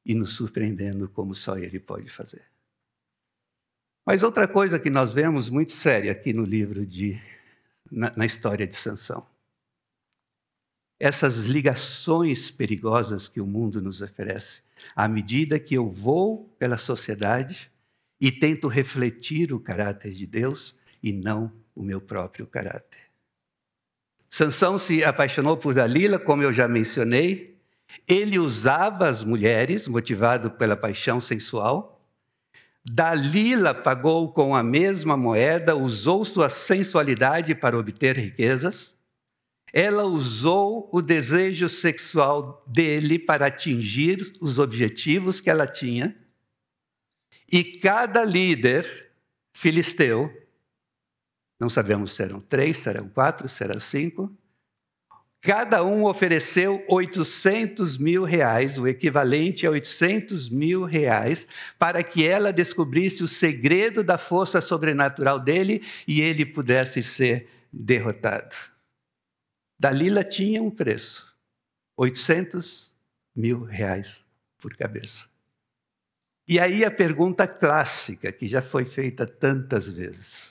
e 0.05 0.13
nos 0.13 0.33
surpreendendo 0.33 1.07
como 1.07 1.33
só 1.33 1.57
Ele 1.57 1.79
pode 1.79 2.09
fazer. 2.09 2.43
Mas 4.05 4.21
outra 4.21 4.49
coisa 4.49 4.77
que 4.77 4.89
nós 4.89 5.13
vemos 5.13 5.49
muito 5.49 5.71
séria 5.71 6.11
aqui 6.11 6.33
no 6.33 6.43
livro 6.43 6.85
de 6.85 7.17
na, 7.89 8.11
na 8.13 8.25
história 8.25 8.67
de 8.67 8.75
Sansão. 8.75 9.25
Essas 10.99 11.43
ligações 11.43 12.51
perigosas 12.51 13.29
que 13.29 13.39
o 13.39 13.47
mundo 13.47 13.81
nos 13.81 14.01
oferece, 14.01 14.61
à 14.93 15.07
medida 15.07 15.57
que 15.57 15.73
eu 15.73 15.89
vou 15.89 16.53
pela 16.59 16.77
sociedade 16.77 17.71
e 18.19 18.29
tento 18.29 18.67
refletir 18.67 19.53
o 19.53 19.59
caráter 19.59 20.11
de 20.11 20.27
Deus 20.27 20.77
e 21.01 21.13
não 21.13 21.49
o 21.75 21.83
meu 21.83 22.01
próprio 22.01 22.45
caráter. 22.45 23.09
Sansão 24.29 24.77
se 24.77 25.03
apaixonou 25.03 25.57
por 25.57 25.73
Dalila, 25.73 26.19
como 26.19 26.43
eu 26.43 26.53
já 26.53 26.67
mencionei. 26.67 27.57
Ele 28.07 28.37
usava 28.37 29.07
as 29.07 29.23
mulheres, 29.23 29.87
motivado 29.87 30.51
pela 30.51 30.77
paixão 30.77 31.19
sensual. 31.19 31.99
Dalila 32.85 33.73
pagou 33.73 34.31
com 34.31 34.55
a 34.55 34.63
mesma 34.63 35.17
moeda, 35.17 35.75
usou 35.75 36.23
sua 36.23 36.49
sensualidade 36.49 37.55
para 37.55 37.77
obter 37.77 38.17
riquezas. 38.17 38.95
Ela 39.73 40.03
usou 40.03 40.89
o 40.91 41.01
desejo 41.01 41.69
sexual 41.69 42.63
dele 42.67 43.19
para 43.19 43.47
atingir 43.47 44.33
os 44.41 44.57
objetivos 44.57 45.41
que 45.41 45.49
ela 45.49 45.67
tinha. 45.67 46.15
E 47.51 47.63
cada 47.63 48.23
líder 48.23 49.11
filisteu 49.53 50.31
não 51.59 51.69
sabemos 51.69 52.11
se 52.11 52.17
serão 52.17 52.39
três, 52.39 52.77
serão 52.77 53.09
quatro, 53.09 53.49
serão 53.49 53.79
cinco. 53.79 54.33
Cada 55.41 55.83
um 55.83 56.05
ofereceu 56.05 56.83
800 56.87 57.97
mil 57.97 58.23
reais, 58.23 58.77
o 58.77 58.87
equivalente 58.87 59.65
a 59.65 59.71
800 59.71 60.49
mil 60.49 60.83
reais, 60.83 61.47
para 61.77 62.03
que 62.03 62.27
ela 62.27 62.51
descobrisse 62.51 63.23
o 63.23 63.27
segredo 63.27 64.03
da 64.03 64.17
força 64.17 64.59
sobrenatural 64.59 65.39
dele 65.39 65.81
e 66.07 66.19
ele 66.19 66.45
pudesse 66.45 67.01
ser 67.01 67.47
derrotado. 67.71 68.55
Dalila 69.79 70.25
tinha 70.25 70.61
um 70.61 70.69
preço: 70.69 71.25
800 71.95 72.93
mil 73.33 73.63
reais 73.63 74.23
por 74.57 74.75
cabeça. 74.75 75.25
E 76.49 76.59
aí 76.59 76.83
a 76.83 76.91
pergunta 76.91 77.47
clássica, 77.47 78.31
que 78.31 78.47
já 78.47 78.61
foi 78.61 78.83
feita 78.83 79.25
tantas 79.25 79.87
vezes, 79.87 80.48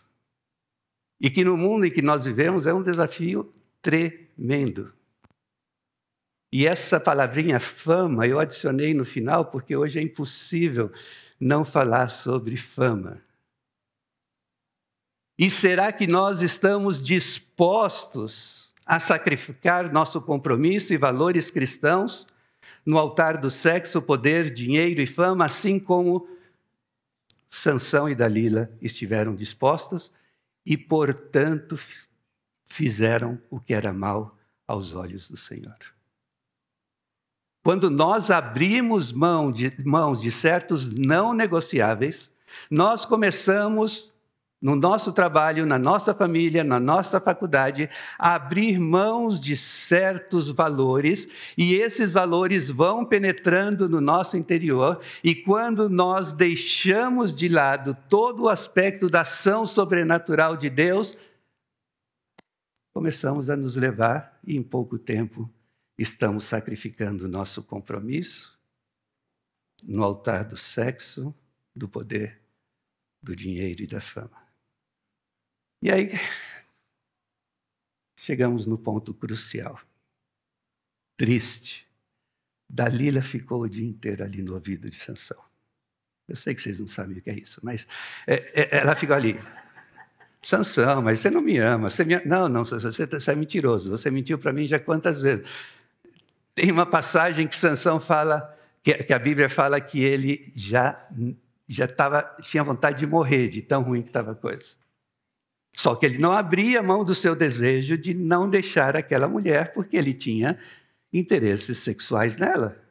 e 1.20 1.28
que 1.28 1.44
no 1.44 1.56
mundo 1.56 1.86
em 1.86 1.90
que 1.90 2.02
nós 2.02 2.24
vivemos 2.24 2.66
é 2.66 2.72
um 2.72 2.82
desafio 2.82 3.50
tremendo. 3.82 4.92
E 6.52 6.66
essa 6.66 6.98
palavrinha 6.98 7.60
fama 7.60 8.26
eu 8.26 8.38
adicionei 8.38 8.94
no 8.94 9.04
final 9.04 9.46
porque 9.46 9.76
hoje 9.76 9.98
é 9.98 10.02
impossível 10.02 10.90
não 11.38 11.64
falar 11.64 12.08
sobre 12.08 12.56
fama. 12.56 13.22
E 15.38 15.50
será 15.50 15.92
que 15.92 16.06
nós 16.06 16.40
estamos 16.40 17.02
dispostos 17.02 18.72
a 18.84 18.98
sacrificar 18.98 19.92
nosso 19.92 20.20
compromisso 20.20 20.92
e 20.92 20.96
valores 20.96 21.50
cristãos 21.50 22.26
no 22.84 22.98
altar 22.98 23.36
do 23.36 23.50
sexo, 23.50 24.00
poder, 24.00 24.50
dinheiro 24.50 25.00
e 25.00 25.06
fama, 25.06 25.44
assim 25.44 25.78
como 25.78 26.26
Sansão 27.50 28.08
e 28.08 28.14
Dalila 28.14 28.70
estiveram 28.80 29.34
dispostos 29.34 30.10
e, 30.68 30.76
portanto, 30.76 31.80
fizeram 32.66 33.40
o 33.48 33.58
que 33.58 33.72
era 33.72 33.90
mal 33.90 34.36
aos 34.66 34.92
olhos 34.92 35.26
do 35.26 35.36
Senhor. 35.36 35.78
Quando 37.64 37.88
nós 37.88 38.30
abrimos 38.30 39.10
mão 39.10 39.50
de, 39.50 39.72
mãos 39.82 40.20
de 40.20 40.30
certos 40.30 40.92
não 40.92 41.32
negociáveis, 41.32 42.30
nós 42.70 43.06
começamos, 43.06 44.14
no 44.60 44.74
nosso 44.74 45.12
trabalho, 45.12 45.64
na 45.64 45.78
nossa 45.78 46.12
família, 46.12 46.64
na 46.64 46.80
nossa 46.80 47.20
faculdade, 47.20 47.88
abrir 48.18 48.78
mãos 48.78 49.40
de 49.40 49.56
certos 49.56 50.50
valores, 50.50 51.28
e 51.56 51.74
esses 51.74 52.12
valores 52.12 52.68
vão 52.68 53.04
penetrando 53.04 53.88
no 53.88 54.00
nosso 54.00 54.36
interior, 54.36 55.00
e 55.22 55.34
quando 55.34 55.88
nós 55.88 56.32
deixamos 56.32 57.36
de 57.36 57.48
lado 57.48 57.96
todo 58.08 58.44
o 58.44 58.48
aspecto 58.48 59.08
da 59.08 59.20
ação 59.20 59.64
sobrenatural 59.64 60.56
de 60.56 60.68
Deus, 60.68 61.16
começamos 62.92 63.48
a 63.48 63.56
nos 63.56 63.76
levar 63.76 64.40
e 64.44 64.56
em 64.56 64.62
pouco 64.62 64.98
tempo 64.98 65.48
estamos 65.96 66.44
sacrificando 66.44 67.26
o 67.26 67.28
nosso 67.28 67.62
compromisso 67.62 68.58
no 69.84 70.02
altar 70.02 70.44
do 70.44 70.56
sexo, 70.56 71.32
do 71.74 71.88
poder, 71.88 72.40
do 73.22 73.36
dinheiro 73.36 73.82
e 73.82 73.86
da 73.86 74.00
fama. 74.00 74.47
E 75.80 75.90
aí 75.90 76.10
chegamos 78.18 78.66
no 78.66 78.78
ponto 78.78 79.14
crucial. 79.14 79.80
Triste. 81.16 81.86
Dalila 82.68 83.22
ficou 83.22 83.62
o 83.62 83.68
dia 83.68 83.86
inteiro 83.86 84.22
ali 84.24 84.42
no 84.42 84.54
ouvido 84.54 84.90
de 84.90 84.96
Sansão. 84.96 85.42
Eu 86.28 86.36
sei 86.36 86.54
que 86.54 86.60
vocês 86.60 86.78
não 86.78 86.86
sabem 86.86 87.16
o 87.16 87.22
que 87.22 87.30
é 87.30 87.38
isso, 87.38 87.60
mas 87.62 87.86
é, 88.26 88.76
é, 88.76 88.78
ela 88.78 88.94
ficou 88.94 89.16
ali. 89.16 89.40
Sansão, 90.42 91.02
mas 91.02 91.18
você 91.18 91.30
não 91.30 91.40
me 91.40 91.58
ama. 91.58 91.88
Você 91.88 92.04
me... 92.04 92.22
Não, 92.26 92.48
não, 92.48 92.64
você, 92.64 93.06
você 93.06 93.30
é 93.30 93.34
mentiroso. 93.34 93.90
Você 93.90 94.10
mentiu 94.10 94.38
para 94.38 94.52
mim 94.52 94.66
já 94.66 94.78
quantas 94.78 95.22
vezes? 95.22 95.48
Tem 96.54 96.70
uma 96.70 96.84
passagem 96.84 97.46
que 97.48 97.56
Sansão 97.56 97.98
fala, 97.98 98.56
que 98.82 99.12
a 99.12 99.18
Bíblia 99.18 99.48
fala 99.48 99.80
que 99.80 100.02
ele 100.02 100.52
já 100.54 101.08
já 101.68 101.86
tava, 101.86 102.22
tinha 102.40 102.64
vontade 102.64 102.98
de 102.98 103.06
morrer, 103.06 103.48
de 103.48 103.60
tão 103.60 103.82
ruim 103.82 104.00
que 104.00 104.08
estava 104.08 104.32
a 104.32 104.34
coisa. 104.34 104.74
Só 105.78 105.94
que 105.94 106.04
ele 106.04 106.18
não 106.18 106.32
abria 106.32 106.82
mão 106.82 107.04
do 107.04 107.14
seu 107.14 107.36
desejo 107.36 107.96
de 107.96 108.12
não 108.12 108.50
deixar 108.50 108.96
aquela 108.96 109.28
mulher, 109.28 109.72
porque 109.72 109.96
ele 109.96 110.12
tinha 110.12 110.58
interesses 111.12 111.78
sexuais 111.78 112.36
nela. 112.36 112.84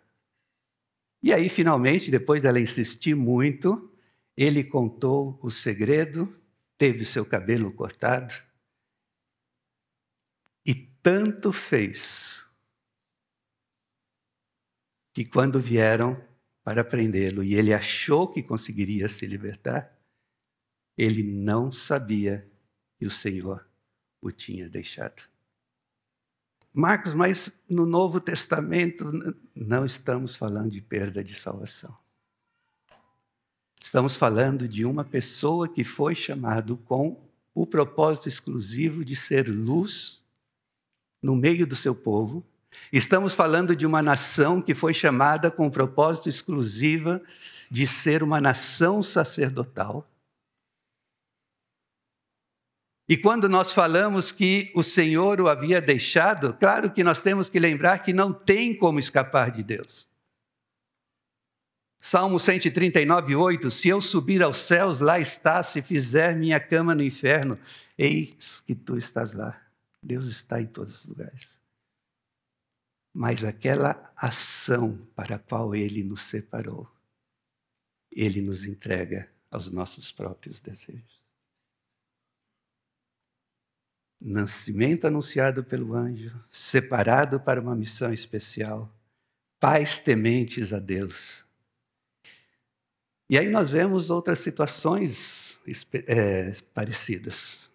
E 1.21 1.34
aí, 1.34 1.50
finalmente, 1.50 2.10
depois 2.10 2.43
dela 2.43 2.62
insistir 2.62 3.13
muito, 3.13 3.93
ele 4.38 4.63
contou 4.63 5.38
o 5.43 5.52
segredo 5.52 6.34
teve 6.78 7.04
seu 7.04 7.26
cabelo 7.26 7.73
cortado 7.73 8.34
e 10.65 10.73
tanto 11.04 11.52
fez 11.52 12.45
que 15.13 15.26
quando 15.26 15.60
vieram 15.60 16.23
para 16.63 16.86
prendê-lo 16.86 17.43
e 17.43 17.54
ele 17.54 17.73
achou 17.73 18.30
que 18.30 18.41
conseguiria 18.41 19.10
se 19.10 19.26
libertar, 19.26 19.93
ele 20.97 21.21
não 21.21 21.69
sabia 21.69 22.50
que 22.98 23.06
o 23.06 23.12
Senhor 23.12 23.66
o 24.22 24.32
tinha 24.32 24.70
deixado. 24.70 25.22
Marcos, 26.74 27.14
mas 27.14 27.52
no 27.68 27.86
Novo 27.86 28.20
Testamento 28.20 29.36
não 29.56 29.86
estamos 29.86 30.36
falando 30.36 30.72
de 30.72 30.82
perda 30.82 31.24
de 31.24 31.34
salvação. 31.34 31.98
Estamos 33.82 34.16
falando 34.16 34.68
de 34.68 34.86
uma 34.86 35.04
pessoa 35.04 35.68
que 35.68 35.84
foi 35.84 36.14
chamado 36.14 36.78
com 36.78 37.20
o 37.54 37.66
propósito 37.66 38.30
exclusivo 38.30 39.04
de 39.04 39.16
ser 39.16 39.48
luz 39.48 40.24
no 41.22 41.36
meio 41.36 41.66
do 41.66 41.76
seu 41.76 41.96
povo. 41.96 42.46
Estamos 42.92 43.34
falando 43.34 43.76
de 43.76 43.86
uma 43.86 44.04
nação 44.04 44.62
que 44.62 44.76
foi 44.76 44.94
chamada 44.94 45.50
com 45.50 45.66
o 45.66 45.72
propósito 45.72 46.30
exclusivo 46.30 47.20
de 47.72 47.88
ser 47.88 48.22
uma 48.22 48.40
nação 48.40 49.02
sacerdotal. 49.02 50.08
E 53.10 53.15
quando 53.15 53.48
nós 53.48 53.72
falamos 53.72 54.34
que 54.34 54.72
o 54.76 54.84
Senhor 54.84 55.39
o 55.39 55.48
havia 55.48 55.80
deixado, 55.80 56.54
claro 56.54 56.91
que 56.91 57.04
nós 57.04 57.22
temos 57.22 57.48
que 57.48 57.58
lembrar 57.58 58.00
que 58.00 58.12
não 58.12 58.34
tem 58.34 58.76
como 58.76 59.00
escapar 59.00 59.50
de 59.50 59.63
Deus. 59.63 60.08
Salmo 61.98 62.38
139, 62.38 63.36
8: 63.36 63.72
Se 63.72 63.88
eu 63.88 64.02
subir 64.02 64.43
aos 64.43 64.58
céus, 64.58 65.00
lá 65.00 65.20
está, 65.20 65.63
se 65.63 65.82
fizer 65.82 66.36
minha 66.36 66.60
cama 66.60 66.93
no 66.93 67.04
inferno, 67.04 67.58
eis 67.98 68.62
que 68.62 68.76
tu 68.76 68.98
estás 68.98 69.34
lá. 69.34 69.60
Deus 70.04 70.28
está 70.28 70.62
em 70.62 70.67
todos 70.67 71.02
os 71.02 71.06
lugares. 71.06 71.50
Mas 73.13 73.43
aquela 73.43 74.12
ação 74.15 74.98
para 75.15 75.38
a 75.38 75.39
qual 75.39 75.74
Ele 75.74 76.04
nos 76.04 76.22
separou, 76.22 76.89
Ele 78.12 78.41
nos 78.41 78.65
entrega 78.65 79.30
aos 79.50 79.72
nossos 79.72 80.12
próprios 80.12 80.60
desejos. 80.60 81.17
Nascimento 84.20 85.06
anunciado 85.06 85.64
pelo 85.64 85.96
anjo, 85.96 86.34
separado 86.50 87.40
para 87.40 87.62
uma 87.62 87.76
missão 87.76 88.12
especial, 88.12 88.92
pais 89.60 89.98
tementes 89.98 90.74
a 90.74 90.80
Deus 90.80 91.48
e 93.30 93.38
aí 93.38 93.50
nós 93.50 93.70
vemos 93.70 94.10
outras 94.10 94.40
situações 94.40 95.60
é, 96.08 96.54
parecidas. 96.74 97.70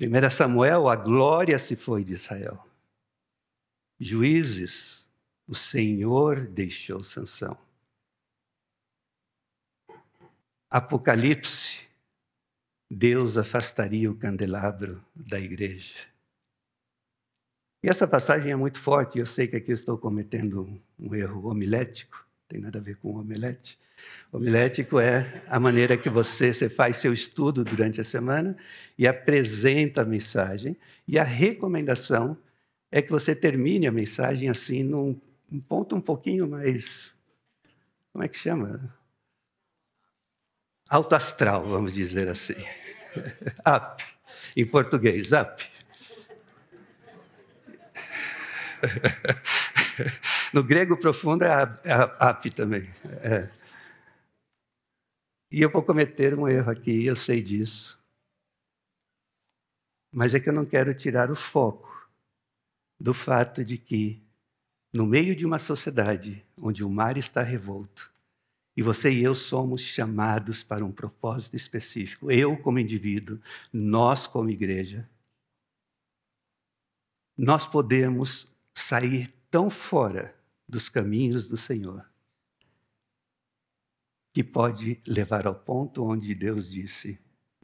1 0.00 0.30
Samuel, 0.30 0.88
a 0.88 0.96
glória 0.96 1.56
se 1.60 1.76
foi 1.76 2.02
de 2.02 2.14
Israel. 2.14 2.66
Juízes, 4.00 5.06
o 5.46 5.54
Senhor 5.54 6.44
deixou 6.48 7.04
Sansão. 7.04 7.56
Apocalipse, 10.68 11.86
Deus 12.94 13.36
afastaria 13.36 14.08
o 14.08 14.14
candelabro 14.14 15.04
da 15.14 15.40
igreja. 15.40 15.96
E 17.82 17.88
essa 17.88 18.06
passagem 18.06 18.52
é 18.52 18.56
muito 18.56 18.78
forte, 18.78 19.18
eu 19.18 19.26
sei 19.26 19.48
que 19.48 19.56
aqui 19.56 19.72
estou 19.72 19.98
cometendo 19.98 20.80
um 20.98 21.12
erro 21.12 21.50
homilético, 21.50 22.24
tem 22.48 22.60
nada 22.60 22.78
a 22.78 22.82
ver 22.82 22.96
com 22.96 23.16
omelete. 23.16 23.78
Homilético 24.32 25.00
é 25.00 25.42
a 25.48 25.58
maneira 25.58 25.96
que 25.96 26.08
você, 26.08 26.54
você 26.54 26.68
faz 26.68 26.98
seu 26.98 27.12
estudo 27.12 27.64
durante 27.64 28.00
a 28.00 28.04
semana 28.04 28.56
e 28.96 29.08
apresenta 29.08 30.02
a 30.02 30.04
mensagem. 30.04 30.76
E 31.06 31.18
a 31.18 31.24
recomendação 31.24 32.38
é 32.92 33.02
que 33.02 33.10
você 33.10 33.34
termine 33.34 33.86
a 33.86 33.92
mensagem 33.92 34.48
assim, 34.48 34.84
num 34.84 35.20
um 35.50 35.60
ponto 35.60 35.96
um 35.96 36.00
pouquinho 36.00 36.48
mais. 36.48 37.14
Como 38.12 38.24
é 38.24 38.28
que 38.28 38.36
chama? 38.36 38.94
Alto 40.88 41.14
astral, 41.14 41.64
vamos 41.64 41.94
dizer 41.94 42.28
assim. 42.28 42.54
up, 43.66 44.04
em 44.56 44.66
português, 44.66 45.32
up. 45.32 45.64
No 50.52 50.62
grego 50.62 50.96
profundo 50.96 51.44
é 51.44 51.62
up 52.30 52.50
também. 52.50 52.88
É. 53.22 53.50
E 55.50 55.62
eu 55.62 55.70
vou 55.70 55.82
cometer 55.82 56.38
um 56.38 56.48
erro 56.48 56.70
aqui, 56.70 57.06
eu 57.06 57.16
sei 57.16 57.42
disso. 57.42 58.00
Mas 60.12 60.34
é 60.34 60.40
que 60.40 60.48
eu 60.48 60.52
não 60.52 60.64
quero 60.64 60.94
tirar 60.94 61.30
o 61.30 61.36
foco 61.36 62.08
do 63.00 63.12
fato 63.12 63.64
de 63.64 63.76
que, 63.76 64.22
no 64.92 65.06
meio 65.06 65.34
de 65.34 65.44
uma 65.44 65.58
sociedade 65.58 66.44
onde 66.56 66.84
o 66.84 66.90
mar 66.90 67.16
está 67.16 67.42
revolto, 67.42 68.13
e 68.76 68.82
você 68.82 69.12
e 69.12 69.22
eu 69.22 69.34
somos 69.34 69.80
chamados 69.80 70.62
para 70.64 70.84
um 70.84 70.90
propósito 70.90 71.56
específico, 71.56 72.30
eu 72.30 72.56
como 72.56 72.78
indivíduo, 72.78 73.40
nós 73.72 74.26
como 74.26 74.50
igreja, 74.50 75.08
nós 77.36 77.66
podemos 77.66 78.52
sair 78.72 79.32
tão 79.50 79.70
fora 79.70 80.34
dos 80.68 80.88
caminhos 80.88 81.46
do 81.46 81.56
Senhor 81.56 82.04
que 84.32 84.42
pode 84.42 85.00
levar 85.06 85.46
ao 85.46 85.54
ponto 85.54 86.02
onde 86.02 86.34
Deus 86.34 86.68
disse, 86.68 87.20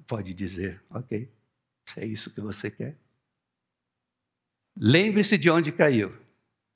pode 0.06 0.32
dizer, 0.32 0.80
ok, 0.88 1.28
se 1.84 2.00
é 2.00 2.06
isso 2.06 2.30
que 2.30 2.40
você 2.40 2.70
quer. 2.70 2.96
Lembre-se 4.76 5.36
de 5.36 5.50
onde 5.50 5.72
caiu. 5.72 6.16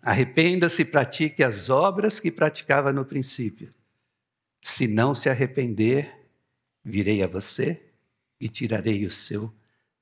Arrependa-se 0.03 0.83
e 0.83 0.85
pratique 0.85 1.45
as 1.45 1.71
obras 1.71 2.19
que 2.19 2.33
praticava 2.33 2.93
no 2.93 3.05
princípio. 3.05 3.73
Se 4.67 4.89
não 4.89 5.15
se 5.15 5.29
arrepender, 5.29 6.27
virei 6.83 7.23
a 7.23 7.27
você 7.27 7.93
e 8.41 8.49
tirarei 8.49 9.05
o 9.05 9.11
seu 9.11 9.55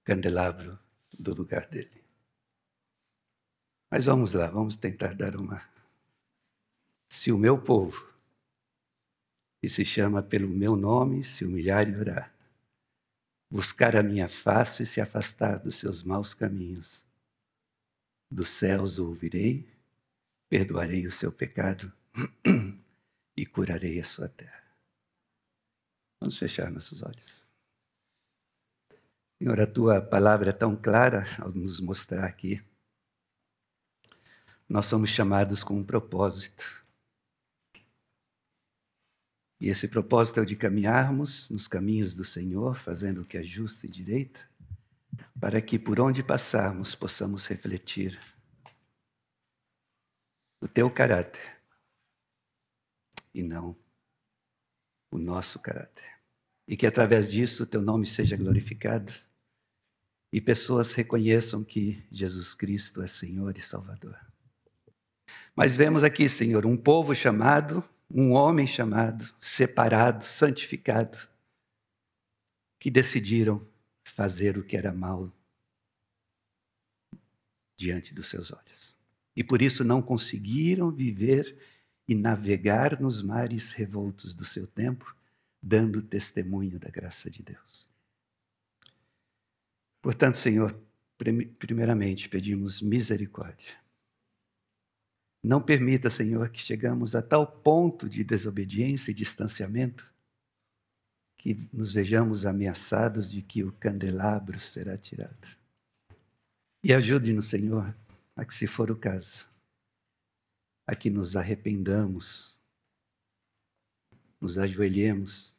candelabro 0.04 0.78
do 1.18 1.34
lugar 1.34 1.66
dele. 1.66 2.04
Mas 3.90 4.04
vamos 4.04 4.34
lá, 4.34 4.46
vamos 4.46 4.76
tentar 4.76 5.16
dar 5.16 5.34
uma. 5.36 5.60
Se 7.08 7.32
o 7.32 7.36
meu 7.36 7.60
povo, 7.60 8.08
que 9.60 9.68
se 9.68 9.84
chama 9.84 10.22
pelo 10.22 10.48
meu 10.48 10.76
nome, 10.76 11.24
se 11.24 11.44
humilhar 11.44 11.88
e 11.88 11.96
orar, 11.96 12.32
buscar 13.50 13.96
a 13.96 14.02
minha 14.02 14.28
face 14.28 14.84
e 14.84 14.86
se 14.86 15.00
afastar 15.00 15.58
dos 15.58 15.74
seus 15.74 16.04
maus 16.04 16.34
caminhos, 16.34 17.04
dos 18.30 18.48
céus 18.48 19.00
ouvirei, 19.00 19.68
perdoarei 20.48 21.04
o 21.04 21.12
seu 21.12 21.32
pecado 21.32 21.92
e 23.36 23.46
curarei 23.46 24.00
a 24.00 24.04
sua 24.04 24.28
terra. 24.28 24.62
Vamos 26.20 26.38
fechar 26.38 26.70
nossos 26.70 27.02
olhos. 27.02 27.44
Senhor, 29.38 29.60
a 29.60 29.66
tua 29.66 30.00
palavra 30.00 30.50
é 30.50 30.52
tão 30.52 30.76
clara 30.76 31.26
ao 31.40 31.50
nos 31.50 31.80
mostrar 31.80 32.24
aqui. 32.24 32.64
Nós 34.68 34.86
somos 34.86 35.10
chamados 35.10 35.64
com 35.64 35.74
um 35.74 35.84
propósito. 35.84 36.86
E 39.60 39.68
esse 39.68 39.88
propósito 39.88 40.40
é 40.40 40.42
o 40.42 40.46
de 40.46 40.56
caminharmos 40.56 41.50
nos 41.50 41.66
caminhos 41.66 42.14
do 42.14 42.24
Senhor, 42.24 42.76
fazendo 42.76 43.22
o 43.22 43.24
que 43.24 43.36
é 43.36 43.42
justo 43.42 43.86
e 43.86 43.88
direito, 43.88 44.40
para 45.40 45.60
que 45.60 45.78
por 45.78 46.00
onde 46.00 46.22
passarmos 46.22 46.94
possamos 46.94 47.46
refletir 47.46 48.18
o 50.60 50.68
teu 50.68 50.90
caráter 50.90 51.61
e 53.34 53.42
não 53.42 53.76
o 55.10 55.18
nosso 55.18 55.58
caráter. 55.58 56.04
E 56.66 56.76
que 56.76 56.86
através 56.86 57.30
disso 57.30 57.64
o 57.64 57.66
teu 57.66 57.82
nome 57.82 58.06
seja 58.06 58.36
glorificado 58.36 59.12
e 60.32 60.40
pessoas 60.40 60.94
reconheçam 60.94 61.62
que 61.62 62.02
Jesus 62.10 62.54
Cristo 62.54 63.02
é 63.02 63.06
Senhor 63.06 63.56
e 63.58 63.62
Salvador. 63.62 64.18
Mas 65.54 65.76
vemos 65.76 66.02
aqui, 66.02 66.28
Senhor, 66.28 66.64
um 66.64 66.76
povo 66.76 67.14
chamado, 67.14 67.84
um 68.10 68.32
homem 68.32 68.66
chamado, 68.66 69.34
separado, 69.40 70.24
santificado, 70.24 71.18
que 72.78 72.90
decidiram 72.90 73.66
fazer 74.02 74.56
o 74.56 74.64
que 74.64 74.76
era 74.76 74.92
mal 74.92 75.30
diante 77.76 78.14
dos 78.14 78.28
seus 78.28 78.52
olhos. 78.52 78.96
E 79.36 79.44
por 79.44 79.62
isso 79.62 79.84
não 79.84 80.02
conseguiram 80.02 80.90
viver 80.90 81.58
e 82.12 82.14
navegar 82.14 83.00
nos 83.00 83.22
mares 83.22 83.72
revoltos 83.72 84.34
do 84.34 84.44
seu 84.44 84.66
tempo, 84.66 85.16
dando 85.62 86.02
testemunho 86.02 86.78
da 86.78 86.90
graça 86.90 87.30
de 87.30 87.42
Deus. 87.42 87.88
Portanto, 90.02 90.36
Senhor, 90.36 90.78
primeiramente 91.58 92.28
pedimos 92.28 92.82
misericórdia. 92.82 93.72
Não 95.42 95.60
permita, 95.60 96.10
Senhor, 96.10 96.50
que 96.50 96.60
chegamos 96.60 97.16
a 97.16 97.22
tal 97.22 97.46
ponto 97.46 98.08
de 98.08 98.22
desobediência 98.22 99.10
e 99.10 99.14
distanciamento 99.14 100.06
que 101.38 101.66
nos 101.72 101.92
vejamos 101.92 102.44
ameaçados 102.44 103.30
de 103.30 103.40
que 103.40 103.64
o 103.64 103.72
candelabro 103.72 104.60
será 104.60 104.98
tirado. 104.98 105.48
E 106.84 106.92
ajude-nos, 106.92 107.46
Senhor, 107.46 107.96
a 108.36 108.44
que, 108.44 108.52
se 108.52 108.66
for 108.66 108.90
o 108.90 108.96
caso, 108.96 109.48
a 110.92 110.94
que 110.94 111.08
nos 111.08 111.36
arrependamos, 111.36 112.60
nos 114.38 114.58
ajoelhemos 114.58 115.58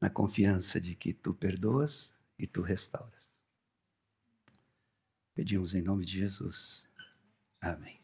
na 0.00 0.10
confiança 0.10 0.80
de 0.80 0.96
que 0.96 1.14
tu 1.14 1.32
perdoas 1.32 2.12
e 2.36 2.44
tu 2.44 2.60
restauras. 2.60 3.32
Pedimos 5.32 5.74
em 5.74 5.80
nome 5.80 6.04
de 6.04 6.18
Jesus. 6.18 6.88
Amém. 7.60 8.01